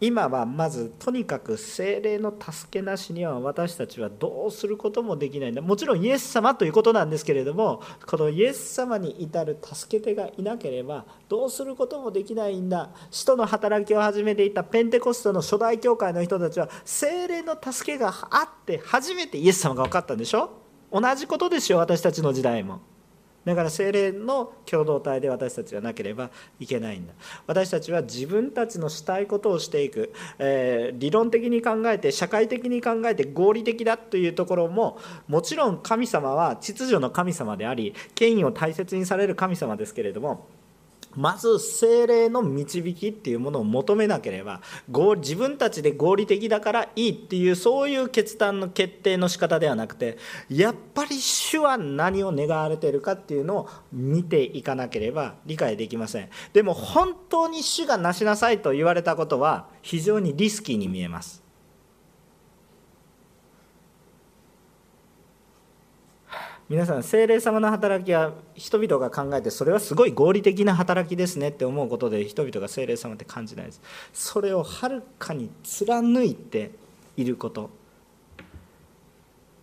[0.00, 5.60] 今はまずとにかく精霊の助けなしには私たちはどうすることもできないんだ。
[5.60, 12.90] もちろんイエス様ということなんですけれどもこのイエス様に至る助け手がいなければどうすることもできないんだ。
[13.10, 20.50] 使徒の働きを始めていたペンテコストの初代教会の人たちは精霊の助けがあって初めてイエス様が分かったんでしょ？
[20.92, 22.80] 同じことですよ私たちの時代も。
[23.48, 26.28] だから精霊の共同体で私たちはなければ
[26.60, 27.14] いけないんだ。
[27.46, 40.46] 私たちは自分たちのしたいことをしていく、えー、理論的に考えて社会的に考えて合理的だというところももちろん神様は秩序の神様であり権威を大切にされる神様ですけれども
[41.18, 44.60] まず精霊の導きっていうものを求めなければ
[45.16, 50.16] 自分たちで合理的だからいいっていうそういう決断の決定の仕方ではなくて
[50.48, 56.28] やっぱり主は何を願われてるかっていうのを見ていかなければ理解できません。
[56.52, 61.47] でも本当に主がなしなさいと言われたことは非常にリスキーに見えます。
[66.68, 73.80] 皆さん精霊様の働きは人々が考えてそれはすごい合理的な働きですねって思うことで人々が精霊様って感じないです。
[74.12, 76.72] それをはるかに貫いて
[77.16, 77.70] いること。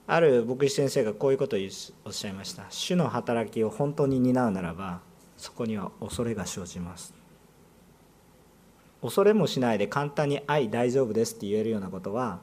[0.08, 1.60] ある牧師先生がこういうことを
[2.06, 2.66] おっしゃいました。
[2.70, 5.02] 主の働きを本当に担うならば
[5.38, 7.14] そこには恐れが生じます。
[9.02, 12.40] 恐れもしないで簡単に「愛大丈夫です」って言えるようなことは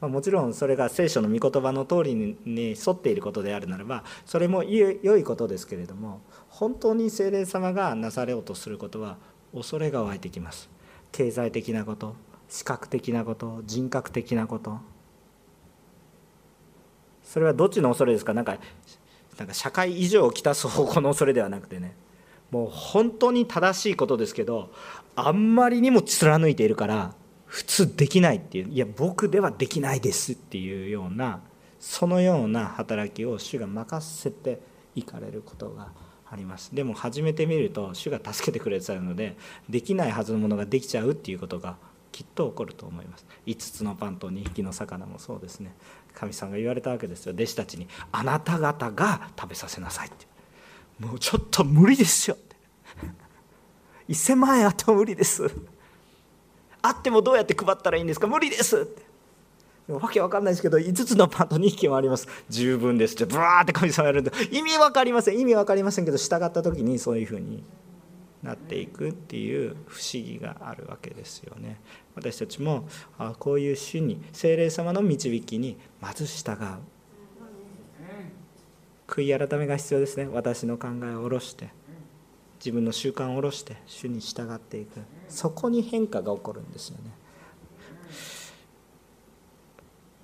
[0.00, 2.36] ま、もちろんそれが聖書の御言葉の通りに
[2.70, 9.18] 沿っていることであるならばそれも良いことですけれども本当に精霊様がなされようとすることは
[9.54, 10.70] 恐れが湧いてきます。
[11.12, 12.14] 経済的なこと
[12.48, 14.78] 視覚的なこと人格的なこと。
[17.22, 18.34] それはどっちの恐れですか？
[18.34, 18.58] なんか
[19.38, 21.94] なんか社会異常をきたす方向の恐れではなくてね。
[22.50, 24.72] もう本当に正しいことですけど
[25.14, 27.14] あんまりにも貫いているから
[27.50, 31.40] 普通できないっていういや僕ではできないですっていうような
[31.80, 34.60] そのような働きを主が任せて
[34.94, 35.88] いかれることが
[36.30, 36.72] あります。
[36.72, 39.36] でも始めてみると主が助けてくれてたので
[39.68, 41.76] できないはずのものができちゃうっていうことが
[42.12, 43.26] きっと起こると思います。
[43.46, 45.74] 5つのパンと2匹の魚もそうですね。
[46.14, 47.32] 神さんが言われたわけですよ。
[47.32, 50.26] 弟子たちに「あなた方が食べさせなさい」って。
[51.00, 52.56] もうちょっと無理ですよって。
[54.08, 55.50] 1000万円あっても無理です。
[56.82, 58.26] あってもどうやって配ったらいいんですか？
[58.26, 58.88] 無理です。
[59.88, 62.28] わけわかんないですけど5つのパンと2匹もあります。
[62.48, 63.14] 十分です。
[63.14, 65.38] ってブワーって神様やるんで意味分かりません。
[65.38, 67.64] 意味分かりませんけど従った時にそういうふうに
[68.42, 71.80] なっていくっていう不思議があるわけですよね。
[72.14, 72.88] 私たちも
[73.40, 76.56] こういう主に精霊様の導きにまず従う。
[79.08, 80.28] 悔い改めが必要ですね。
[80.32, 81.70] 私の考えを下ろして。
[82.60, 85.00] 自分の習慣を下ろして主に従っていく。
[85.28, 87.10] そこに変化が起こるんですよね。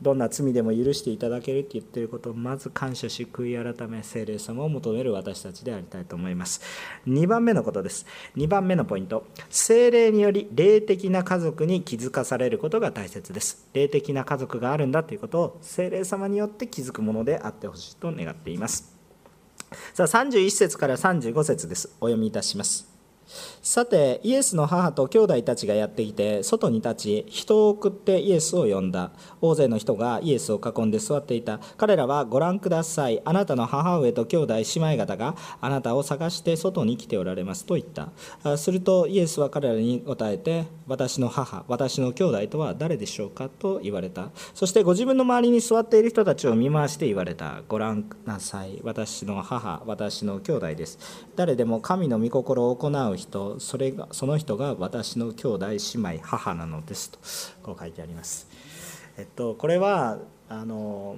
[0.02, 6.60] どんな罪でも許していただけるって言ってることをまず感謝し悔い改め聖霊様を求める私たちでありたいと思います。
[7.06, 8.04] 2番目のことです。
[8.36, 9.26] 2番目のポイント。
[9.48, 13.66] 聖霊により霊的な家族に気づかされることが大切です。
[13.72, 18.95] 霊的な家族があるんだということを聖霊様によって気づくものであってほしいと願っています。
[19.94, 21.88] さあ31節から35節です。
[22.00, 22.95] お読みいたします。
[23.62, 29.10] さてイエスの母と兄弟たちがやってきて外に立ち人を送ってイエスを呼んだ。
[29.40, 31.58] 大勢の人がイエスを囲んで座っていた。
[31.76, 33.20] 彼らはご覧ください。
[33.24, 34.62] あなたの母上と兄弟姉
[34.94, 37.66] 妹方があなたを探して外に来ておられます。
[37.66, 38.56] と言った。
[38.56, 43.48] するとイエスは彼らに答えて私の母私の兄弟とは誰でしょうか？
[43.48, 44.30] と言われた。
[44.54, 47.62] そしてご自分の周りに座っている人たちを見回して言われた。
[47.68, 48.80] ご覧なさい。
[48.84, 50.98] 私の母私の兄弟です。
[51.34, 57.18] 誰でも神の御心を行う人それがその人が私の兄弟姉妹母なのですと
[57.62, 58.46] こう書いてあります。
[59.18, 61.16] えっと、これはあの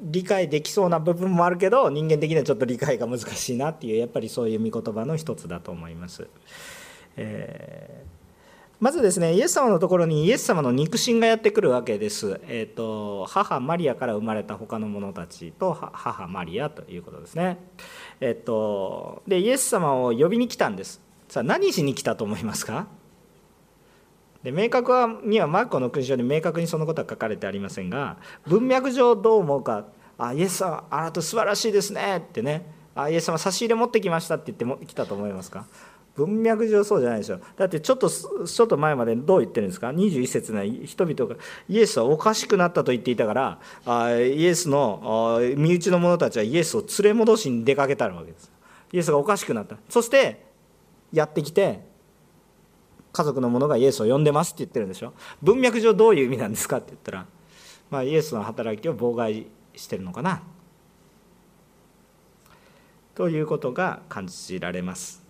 [0.00, 6.28] 理解できそうな部分もあるけど人間的にはちょっと理解が難しいなっていうやっぱりそういう御言葉の一つだと思います。
[7.16, 8.22] えー
[8.82, 17.58] まずですねイエス様のところにイエス様の肉親がやってくるわけです、えーと、母マリアから生まれた他の者たちと母マリアということですね、
[18.24, 21.00] えっ、とでイエス様を呼びに来たんです。
[21.28, 22.86] さあ何しに来たと思いますか？
[24.44, 29.86] で明確はにはマーコの勲章に明確にそのことは書かれてありませんが文脈上どう思うか
[30.18, 35.66] 「あイエス様あなた素晴らしいですね」ってね「あイエス様差し入れ持ってきました」って言っても来たと思いますか？
[36.14, 37.40] 文脈上そうじゃないでしょ。
[37.56, 48.50] だってちょっとちょっと前までどう言ってるんですか？21節の人々がイエスはおかしくなったと言っていたからあイエスの身内の者たちはイエスを連れ戻しに出かけたわけです。
[48.92, 49.76] イエスがおかしくなった。
[49.88, 50.44] そして
[51.12, 51.80] やってきて
[53.12, 55.14] 家族の者がイエスを呼んでますって言ってるんでしょ。
[55.42, 57.26] 文脈上どういう意味なんですかって言ったら、
[57.90, 60.42] まあ、イエスの働きを妨害してるのかな。
[63.14, 65.21] ということが感じられます。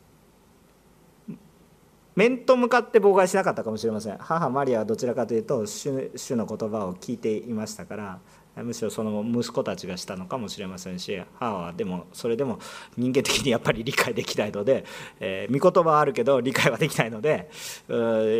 [2.14, 5.90] 面と向かって妨害しなかったかもしれません母マリアはどちらかというと主
[6.36, 8.18] の言葉を聞いていましたから
[8.56, 12.58] むしろその息子たちがしたのかもしれませんし母はでもそれでも
[12.98, 14.84] 人間的にやっぱり理解できないので、
[15.20, 17.50] えー、御言葉はあるけど理解はできないので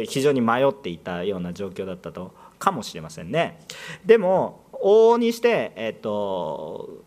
[0.07, 3.59] 非常に迷っていたような状況だったとかもしれませんね。
[4.05, 7.05] でも往々にして、えーと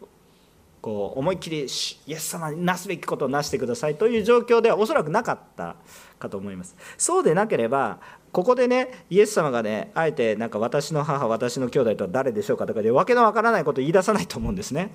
[0.86, 5.78] こう思いっきりイエス様になすべきことをなしてくださいという状況ではおそらくなかった
[6.20, 6.76] かと思います。
[6.97, 7.99] そうでなければ
[8.32, 14.91] ここでねイエス様がねあえてなんか私の母私の兄弟とは誰でしょうかとかで訳のわからないことを言い出さないと思うんですね。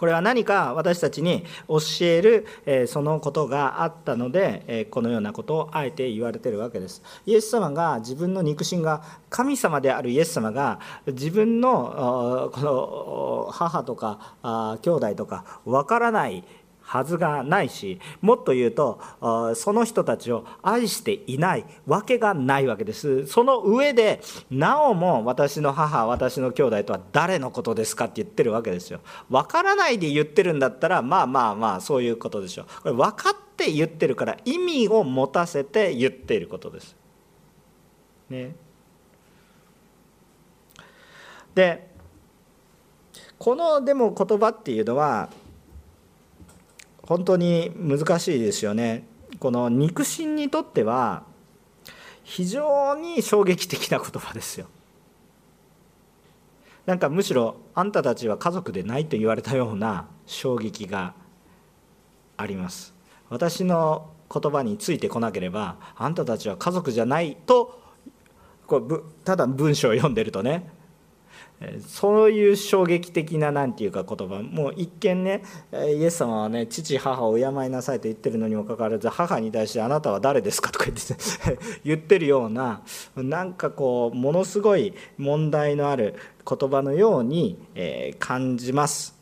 [0.00, 7.02] これは何か私たちに教える、えそのことがあったので、えこのようなことをあえて言われてるわけです。
[7.26, 16.44] イエス様が自分の肉親が神様であるイエス様が自分のこの母とか兄弟とかわからない
[16.90, 19.00] はずがないしもっと言うと
[19.54, 23.28] その人たちを愛していないわけがないわけです。
[23.28, 24.20] その上で
[24.50, 28.98] なおも私の母私の兄弟とは誰のことですかって言ってるわけですよ。
[29.28, 32.66] 分からないで言ってるんだったらまあまあまあそういうことでしょう。
[32.82, 36.96] これ分かって言ってるから意味を持たせて言っていることです。
[38.28, 38.56] ね。
[41.54, 41.88] で
[43.38, 45.28] このでも言葉っていうのは
[47.10, 49.04] 本当に難しいですよね。
[49.40, 51.24] この肉親にとっては
[52.22, 54.68] 非常に衝撃的な言葉ですよ。
[56.86, 61.14] なんかむしろあんたたちは家族でないと言われたような衝撃が
[62.36, 62.94] あります。
[63.28, 67.82] 私の言葉についてこなければあんたたちは家族じゃないと
[68.68, 70.70] これただ文章を読んでるとね。
[71.86, 75.42] そういう衝撃的な何て言うか言葉もう一見ね
[75.72, 81.14] イエス様はね父母を敬いなさいと言ってるのにもかかわらず母に対して「あなたは誰ですか?」とか言って
[81.84, 82.82] 言ってるような
[83.14, 86.14] なんかこうものすごい問題のある
[86.48, 87.58] 言葉のように
[88.18, 89.19] 感じます。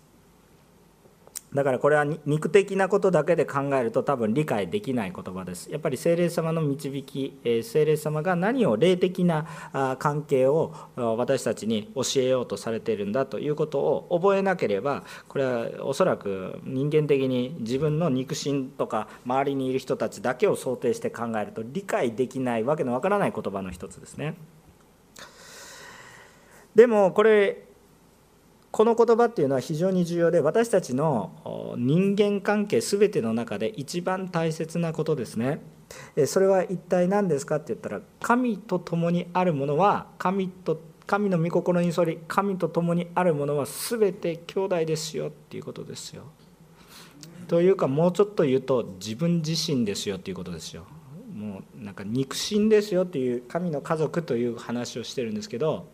[1.58, 5.68] だからこれは肉的なことだけで考えると多分理解できない言葉です。
[5.72, 24.36] やっぱり聖霊様の導き、聖霊様が何を霊的な関係を私たちに教えようとされているんだということを覚えなければ、これはおそらく人間的に自分の肉親とか周りにいる人たちだけを想定して考えると理解できないわけのわからない言葉の一つですね。
[26.76, 27.64] でもこれ
[28.78, 35.60] この言葉っていうのは非常に重要で私たちの人間関係全ての中で一番大切なことですね。
[36.28, 46.22] それは一体何ですかって言ったら神と共にあるものは神と神の御心に沿り神と共にあるものは全て兄弟ですよっていうことですよ。
[47.48, 50.84] というかもうちょっと言うと自分自身ですよっていうことですよ。
[51.34, 55.88] もうなんか肉親ですよっていう神の家族という話をしてるんですけど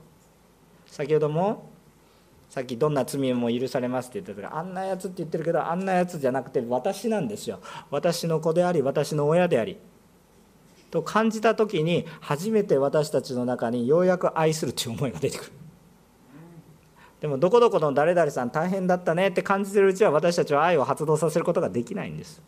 [0.87, 1.73] 先ほども
[2.55, 7.59] さっきどんな罪も許されますって言ってたからあんなやつって言ってるけどあんなやつじゃなくて私なんですよ。
[7.91, 9.77] 私の子であり私の親であり。
[10.93, 15.53] と感じた時に初めて私たちの中にようやく愛するという思いが出てくる。
[17.23, 22.41] でもどこどこの誰々さん大変だったねって感じてるうちは私たちは愛を発動させることができないんです。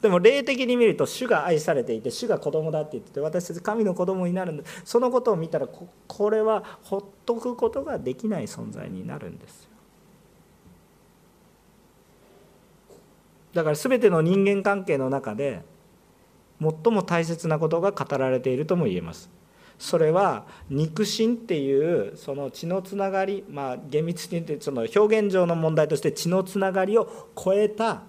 [0.00, 4.64] でも霊的に見ると主が愛されていて主が子供だって言ってて私たち神の子供になるんだ。
[4.84, 9.68] そのことを見たらこれはほっとくことができない存在になるんです
[13.52, 15.62] だから全ての人間関係の中で
[16.60, 19.30] 最も大切なことが語られているとも言えます。
[19.78, 28.02] それは肉親っていうその血のつながりまあ厳密に言ってその表現上の問題として血のつながりを超えた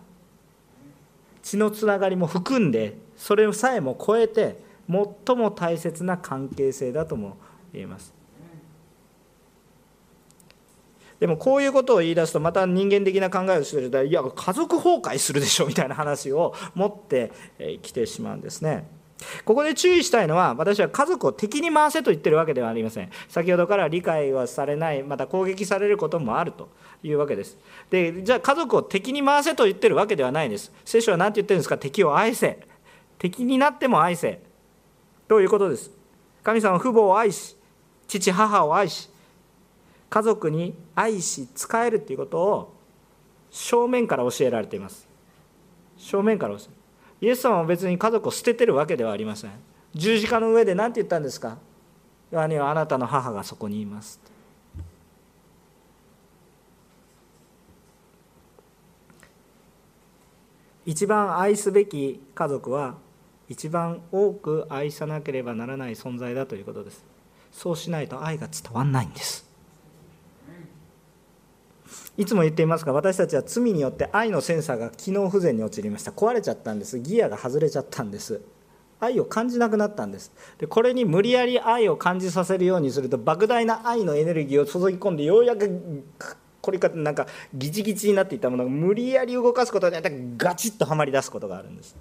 [1.42, 4.58] 血のつながりも含んでそれさえも超えて
[4.90, 7.38] 最も大切な関係性だとも
[7.74, 8.14] 言えます
[11.20, 17.32] でもこういうことを言い出すとまた人間的な考えをするといや家族崩壊するでしょみたいな話を持って
[17.84, 19.01] きてしまうんですね。
[19.46, 23.10] ここで注意したいのは私は家族を敵に回せと言ってるわけではありません。
[23.30, 26.70] 先ほどから理解はされないまた攻撃されることもあると。
[27.04, 27.58] いうわけです。
[27.90, 30.72] でじゃあ家族を敵に回せと言ってるわけではないんです。
[30.86, 31.76] 聖書は何て言ってるんですか？
[31.80, 32.60] 敵を愛せ。
[33.18, 34.40] 敵になっても愛せ。
[35.28, 35.90] ということです。
[36.44, 37.58] 神様は父母を愛し
[38.08, 39.10] 父母を愛し
[40.12, 42.76] 家族に愛し仕えるということを
[43.50, 45.08] 正面から教えられています。
[45.98, 46.81] 正面から教え
[47.22, 49.52] イエス様は別に家族を捨ててるわけではありません。
[49.94, 51.58] 十字架の上で何て言ったんですか？
[52.32, 54.20] ヨハネはあなたの母がそこにいます。
[60.84, 62.96] 一番愛すべき家族は
[63.48, 67.06] 一番多く愛さなければならない存在だということです。
[67.52, 69.51] そうしないと愛が伝わらないんです。
[72.22, 76.12] いつも言っていますが私たちは罪によって愛のセンサーが機能不全に陥りました。
[76.12, 77.00] 壊れちゃったんです。
[77.00, 78.42] ギアが外れちゃったんです。
[79.00, 80.32] 愛を感じなくなったんです。
[80.60, 86.04] でこれに無理やり愛を感じさせるようにすると莫大な愛のエネルギーを注ぎ込んでようやく
[86.62, 91.96] これかなんかギチギチになっていたものが無理やり動かすことによってガチッとはまり出すことがあるんです。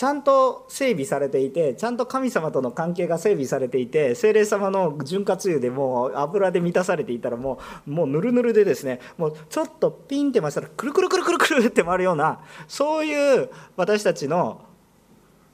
[0.00, 14.64] ちゃんと整備されていてちゃんと神様との関係が整備されていて精霊様の潤滑油でもう油で満たされていたらもうもうぬるぬるでですねもうちょっとピンって回したらくるくるくるくるくるって回るようなそういう私たちの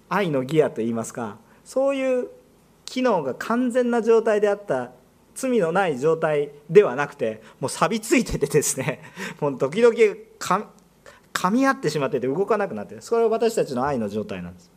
[0.08, 2.28] 愛のギアといいますかそういう
[2.84, 4.92] 機能が完全な状態であった
[5.34, 9.02] 罪のない状態ではなくてもう錆びついててですね
[9.40, 9.96] もう時々
[11.36, 14.70] 噛み合ってしまってて動かなくなってそれは私たちの愛の状態なんです。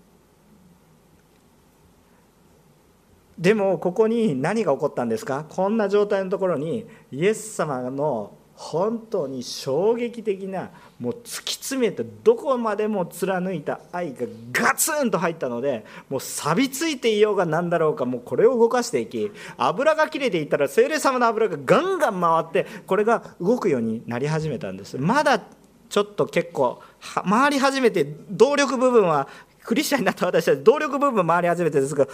[3.37, 5.45] でもここに何が起こったんですか？
[5.47, 24.97] こんな状態のところにイエス様の本当に衝撃的なもう突き詰めてどこまでも貫いた愛がガツンと入ったのでもう錆びついていようが何だろうかもうこれを動かしていき油が切れていったら精霊様の油がガンガン回ってこれが動くようになり始めたんです。
[24.97, 25.41] まだ
[25.89, 26.81] ちょっと結構
[27.27, 29.27] 回り始めて動力部分は
[29.63, 32.07] クリスチャンになった私たち動力部分回り始めてですが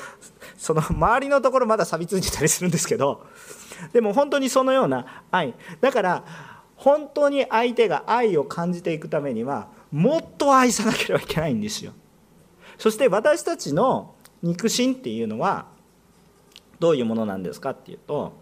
[0.58, 3.26] その周りのところまだ錆びついてたりするんですけど
[3.94, 5.54] でも本当にそのような愛。
[5.82, 6.24] だから
[6.76, 11.94] 本当に相手が愛を感じていくためにはもっと愛さなければいけないんですよ。
[12.78, 15.68] そして私たちの肉親っていうのは
[16.80, 18.34] どういうものなんですかっていうと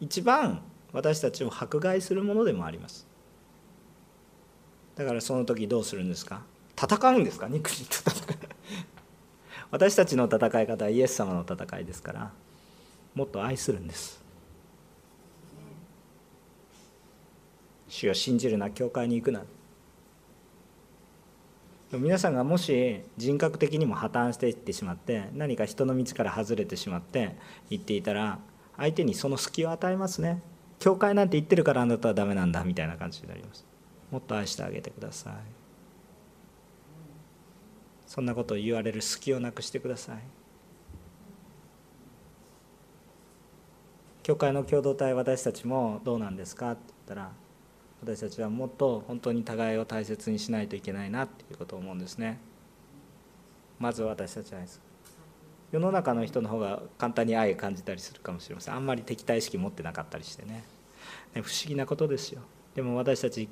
[0.00, 3.06] 一番私たちを迫害するものでもあります。
[4.96, 6.42] だからその時どうするんですか？
[6.76, 7.48] 戦うんですか？
[7.48, 8.38] 肉親と戦う。
[9.70, 12.30] 私たちの戦い方はイエス様の戦いですから
[13.14, 14.22] もっと愛するんです。
[17.88, 19.42] 主を信じるな教会に行くな。
[21.92, 27.36] 皆さんがもし人格的にも破綻していってしまって何か人の道から外れてしまって
[27.68, 28.38] 行っていたら
[28.78, 30.42] 相手にその隙を与えますね。
[30.78, 33.66] 教会なんて言ってるからあなたはダメなんだみたいな感じになります。
[34.12, 35.34] もっと愛してあげてください。
[38.06, 40.18] そんなことを言われる隙をなくしてください。
[44.22, 47.32] 教会の共同体私たちもどうなんですかって言ったら
[48.02, 52.38] 私たちはもっと本当に互いを大切にしないといけないなっていうことを思うんですね。
[53.78, 54.78] まず私たちは愛す。
[54.78, 54.82] る
[55.72, 58.74] 世の中の人の方が簡単に愛を感じたりするかもしれません。
[58.74, 60.62] あんまり敵対意識持ってなかったりしてね
[61.32, 62.42] 不思議なことですよ。
[62.74, 63.48] でも私たち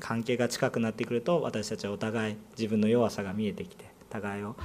[0.00, 4.56] 関係が近くなってくると私たちはお互い自分の弱さが見えてきて互いを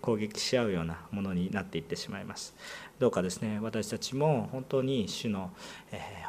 [0.00, 2.54] 攻撃し合うようなものになっていってしまいます。
[3.00, 3.58] どうかですね。
[3.60, 5.50] 私たちも本当に主の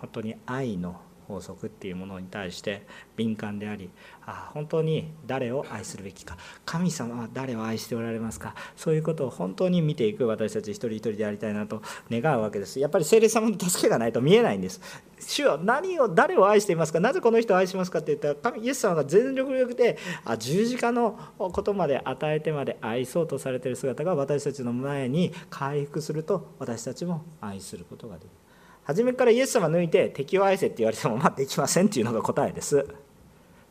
[0.02, 3.90] 本当に愛の法則っていうものに対して敏感であり
[4.26, 12.80] あ本当に誰を愛するべきか神様は誰を愛しておられますかそういうことを本当に見ていく私たち一人一人でありたいなと願うわけです。
[12.80, 14.82] やっぱり聖霊様の助けがないと見えないんです。
[15.20, 28.47] 主は何を誰を愛していますかなぜこの人を愛しますかって言ったら神イエス様が全力力であ十字架のことまで与えてまで愛そうとされている姿が私たちの前に回復すると私たちも愛することができる。
[28.88, 32.88] 初めからイエス様抜いて敵を愛せって言われてもまあできませんっていうのが答えです。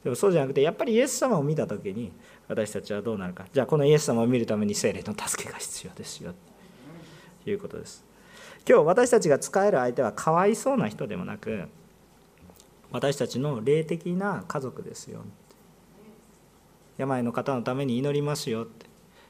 [0.04, 2.12] でもそうじゃなくてやっぱりイエス様を見た時に
[2.48, 3.46] 私たちはどうなるか。
[3.50, 6.34] じゃあこのイエス様を見るために精霊の助けが必要ですよ
[7.44, 8.04] ということです。
[8.68, 11.64] 今日私たちが使える相手はかわいそうな人でもなく
[12.90, 15.20] 私たちの霊的な家族ですよ。
[16.98, 18.84] 病の方のために祈りますよって。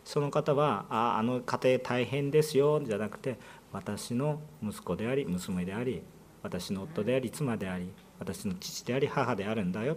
[0.05, 2.81] その方はああの家庭大変ですよ。
[2.81, 3.39] じゃなくて
[3.73, 6.03] 私の息子であり娘であり
[6.43, 9.97] 私の夫であり妻であり私の父であり母であるんだよ。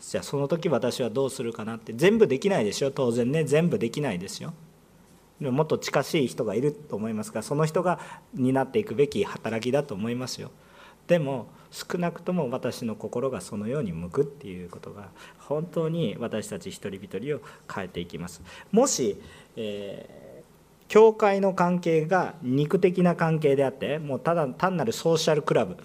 [0.00, 2.90] じゃあその時私はどうするかなって全部できないでしょ？
[2.90, 4.54] 当然ね全部できないですよ。
[5.40, 8.00] でももっと近しい人がいると思いますがその人が
[8.32, 10.50] 担っていくべき働きだと思いますよ。
[11.08, 15.08] でも少なくとも私の心がそのように向くっていうことが
[15.38, 18.40] 本当に私たち一人一人を変えていきます。
[18.72, 19.20] もし、
[19.56, 20.27] えー
[20.88, 25.76] 教会の関係が肉的な関係であってもうただ単なるソーシャルクラブ、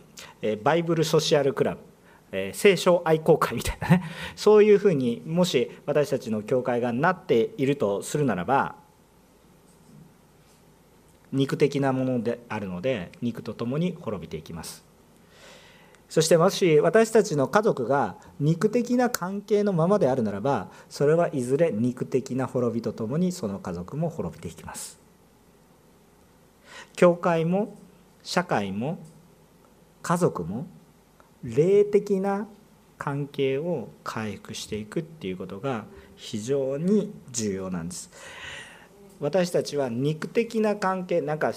[0.41, 1.79] えバイブルソシャルクラブ、
[2.31, 4.03] え聖書愛好会みたいなね。
[4.35, 8.75] そういうふうにもし私たちの教会がなっているとするならば
[11.33, 14.92] 肉的なものであるので肉とともに滅びていきます。
[16.13, 24.99] そしてもし私たちの家族が肉的な関係のままであるならばそれはいずれ肉的な滅びとともにその家族も滅びていきます。
[26.95, 27.75] 教会も
[28.21, 28.99] 社会も
[30.03, 30.67] 家族も
[31.43, 32.47] 霊的な
[32.99, 35.85] 関係を回復していくっていうことが
[36.15, 38.11] 非常に重要なんです。
[39.19, 41.53] 私たちは肉的な関係なんか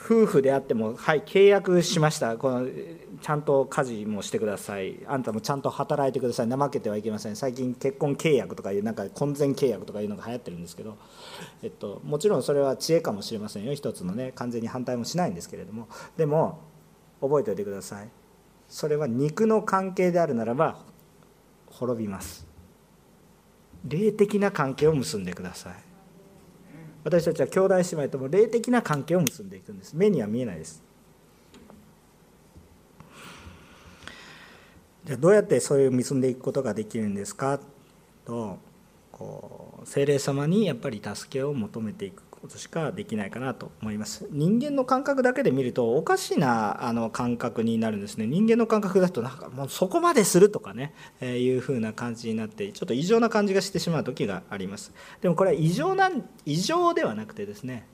[0.00, 2.36] 夫婦であってもはい契約しました。
[2.36, 2.66] この
[3.20, 5.00] ちゃんと家事もしてください。
[5.06, 6.46] あんたもちゃんと働いてください。
[6.48, 7.36] 怠けてはいけません。
[7.36, 10.96] 最近結婚契約とかいうなんか婚前契約とかいうのが流行ってるんですけど、
[11.62, 13.74] えっと、もちろんそれは知恵かもしれませんよ。
[13.74, 15.88] 一つのね完全に反対もしないんですけれども。
[16.16, 16.60] でも
[17.20, 18.08] 覚えておいてください。
[18.68, 20.78] それは肉の関係であるならば
[21.66, 22.46] 滅びます。
[23.84, 25.87] 霊的な関係を結んでください。
[27.04, 29.94] 私たちは兄弟姉妹とも霊的な関係を結んでいくんです。
[29.94, 30.82] 目には見えないです。
[35.04, 37.60] じゃあどうやってそういう結んでいくことができるんですか？
[38.26, 38.58] と
[39.10, 42.27] こう精霊様にやっぱり助けを求めていく。
[42.40, 44.26] ことしかできないかなと思います。
[44.30, 48.26] 人間の感覚だけで見るとおかしなあの感覚になるんですね。
[48.26, 54.92] 人間の感覚だとなんかもうそこまでするとかね、えー、いう風な感じになってちょっと異常な感じがしてしまう時があります。
[55.20, 56.10] でもこれは異常な
[56.46, 57.86] 異常ではなくてですね、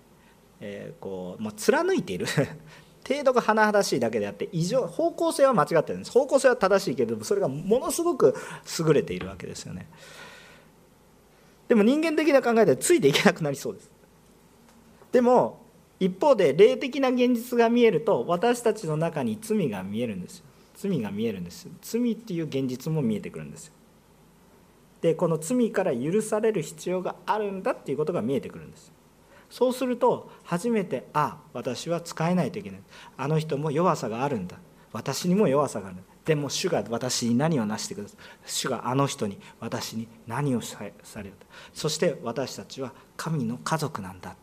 [0.60, 2.26] えー、こう、まあ、貫いている。
[3.06, 6.10] 程度が甚だしいだけであって異常方向性は間違ってるんです。
[6.10, 8.34] 方向性は正しいけれどもそれがものすごく
[8.78, 9.88] 優れているわけですよね。
[11.68, 13.93] でも人間的な考えではついていけなくなりそうです。
[15.14, 15.60] でも
[16.00, 20.44] 一方で霊的な現実が見えると私たちの中に罪が見えるんですよ。
[20.74, 23.74] 罪が見えるんです罪っていう現実も見えてくるんですよ。
[25.02, 28.90] でこの罪から許される必要があるんだっていうことが見えてくるんです
[29.50, 32.80] そうすると初めてあ私は使えないといけない。
[33.16, 34.56] あの人も弱さがあるんだ。
[34.92, 35.98] 私にも弱さがある。
[36.24, 38.18] でも主が私に何をなしてください。
[38.46, 40.88] 主があの人に私に何をされ
[41.22, 41.32] る
[41.72, 44.34] そして私たちは神の家族なんだ。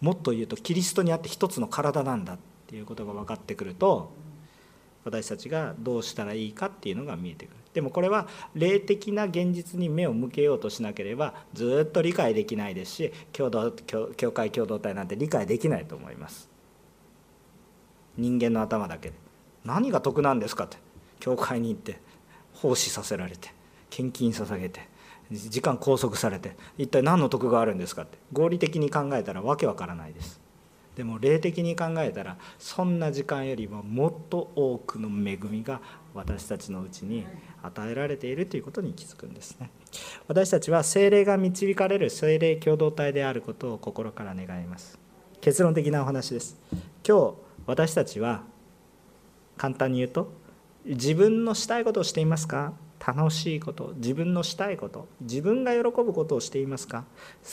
[0.00, 4.12] もっと言うとキリストにあって一つの体なんだっていうことが分かってくると
[5.04, 7.56] 私たちがどうしたらいいかっていうのが見えてくる。
[7.74, 16.48] でもこれは霊的な現実に目を向けようとしなければずっと理解できないですし共同教会共同体なんて理解できないと思います。
[18.16, 19.14] 人間の頭だけで。
[19.64, 20.78] 何が得なんですかって。
[21.20, 22.00] 教会に行って
[22.54, 23.52] 奉仕させられて
[23.90, 24.95] 献金捧げて。
[25.30, 28.18] 時間拘束されて一体何の得があるんですかって。
[28.32, 30.40] 合理的に考えたらわけわからないです。
[30.94, 35.82] でも霊的に考えたらそんな時間よりももっと多くの恵みが
[36.14, 37.26] 私たちのうちに
[37.62, 39.70] 与えられているということに気づくんですね。
[40.26, 44.98] 私たちは精霊が導かれる精霊共同体であることを心から願います。
[45.42, 46.58] 結論的なお話です。
[47.06, 47.34] 今日
[47.66, 48.44] 私たちは
[49.58, 50.32] 簡単に言うと
[50.86, 52.72] 自分のしたいことをしていますか？
[53.06, 57.04] 楽しいこと自分のしたいこと自分が喜ぶことをしていますか？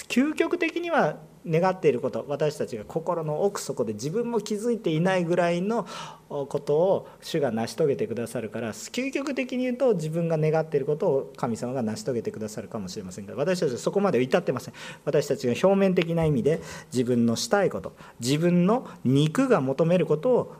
[0.07, 5.85] 究極的には願っていること私たちが心の奥底で自分も気づいていないぐらいの
[6.29, 14.73] ことを主が成し遂げてくださるから究極的に言うと自分が願っていることを神様が成し遂げてくださるかもしれませんが私たちはそこまで至ってません。
[15.03, 16.61] 私たちが表面的な意味で
[16.93, 20.55] 自分のしたいこと自分の肉が求めることを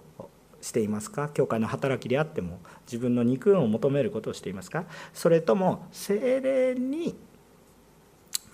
[0.64, 1.30] していますか？
[1.34, 4.86] 教会の働きであっても自分の肉を求めることをしていますか？
[5.14, 7.16] それとも精霊に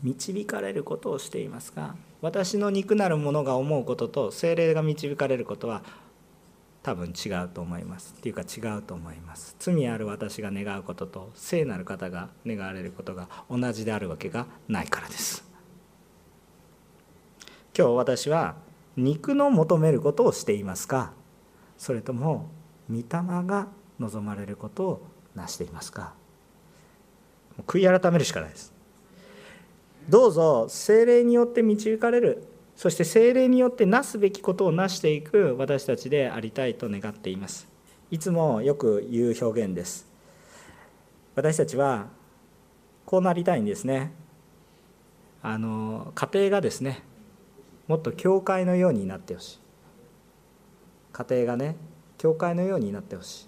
[0.01, 1.95] 導かれることをしていますか？
[2.21, 5.83] 私の肉なるものが思うことと精霊が導かれることは
[6.81, 8.15] 多分違うと思います。
[8.17, 9.55] っていうか違うと思います。
[9.59, 15.47] 罪ある私が願うことと聖なる方が願われることが同じであるわけがないからです。
[17.77, 18.55] 今日私は
[18.97, 21.13] 肉の求めることをしていますか？
[21.79, 22.51] それとも
[22.91, 23.03] 御霊
[23.47, 23.67] が
[23.99, 26.13] 望まれることをなしていますか？
[27.65, 28.71] 悔い改めるしかないです。
[30.07, 32.43] どうぞ精霊によって導かれる。
[32.75, 37.67] そして精霊によってなすべきことをなしていく私たちでありたいと願っています。
[38.11, 40.07] いつもよく言う表現です。
[41.35, 42.07] 私たちは
[43.05, 44.13] こうなりたいんですね。
[45.41, 47.03] あの家庭がですね
[47.87, 49.58] もっと教会のようになってほしい。
[51.19, 51.75] 家庭がね
[52.17, 53.47] 教会のようになってほしい。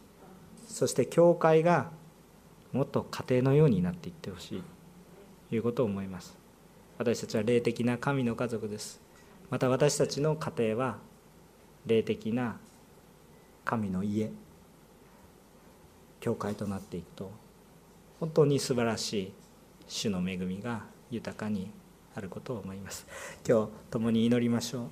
[0.67, 1.89] そして教会が
[2.73, 4.63] もっと家庭のようになっていってほしい。
[5.49, 6.37] ということを思います。
[6.97, 9.01] 私たちは霊的な神の家族です。
[9.49, 10.97] また私たちの家庭は
[11.85, 12.57] 霊的な
[13.63, 14.29] 神の家。
[16.19, 17.31] 教会となっていくと
[18.19, 19.33] 本当に素晴らしい
[19.87, 21.71] 主の恵みが豊かに
[22.15, 23.07] あることを思います。
[23.47, 24.89] 今日共に祈りましょう。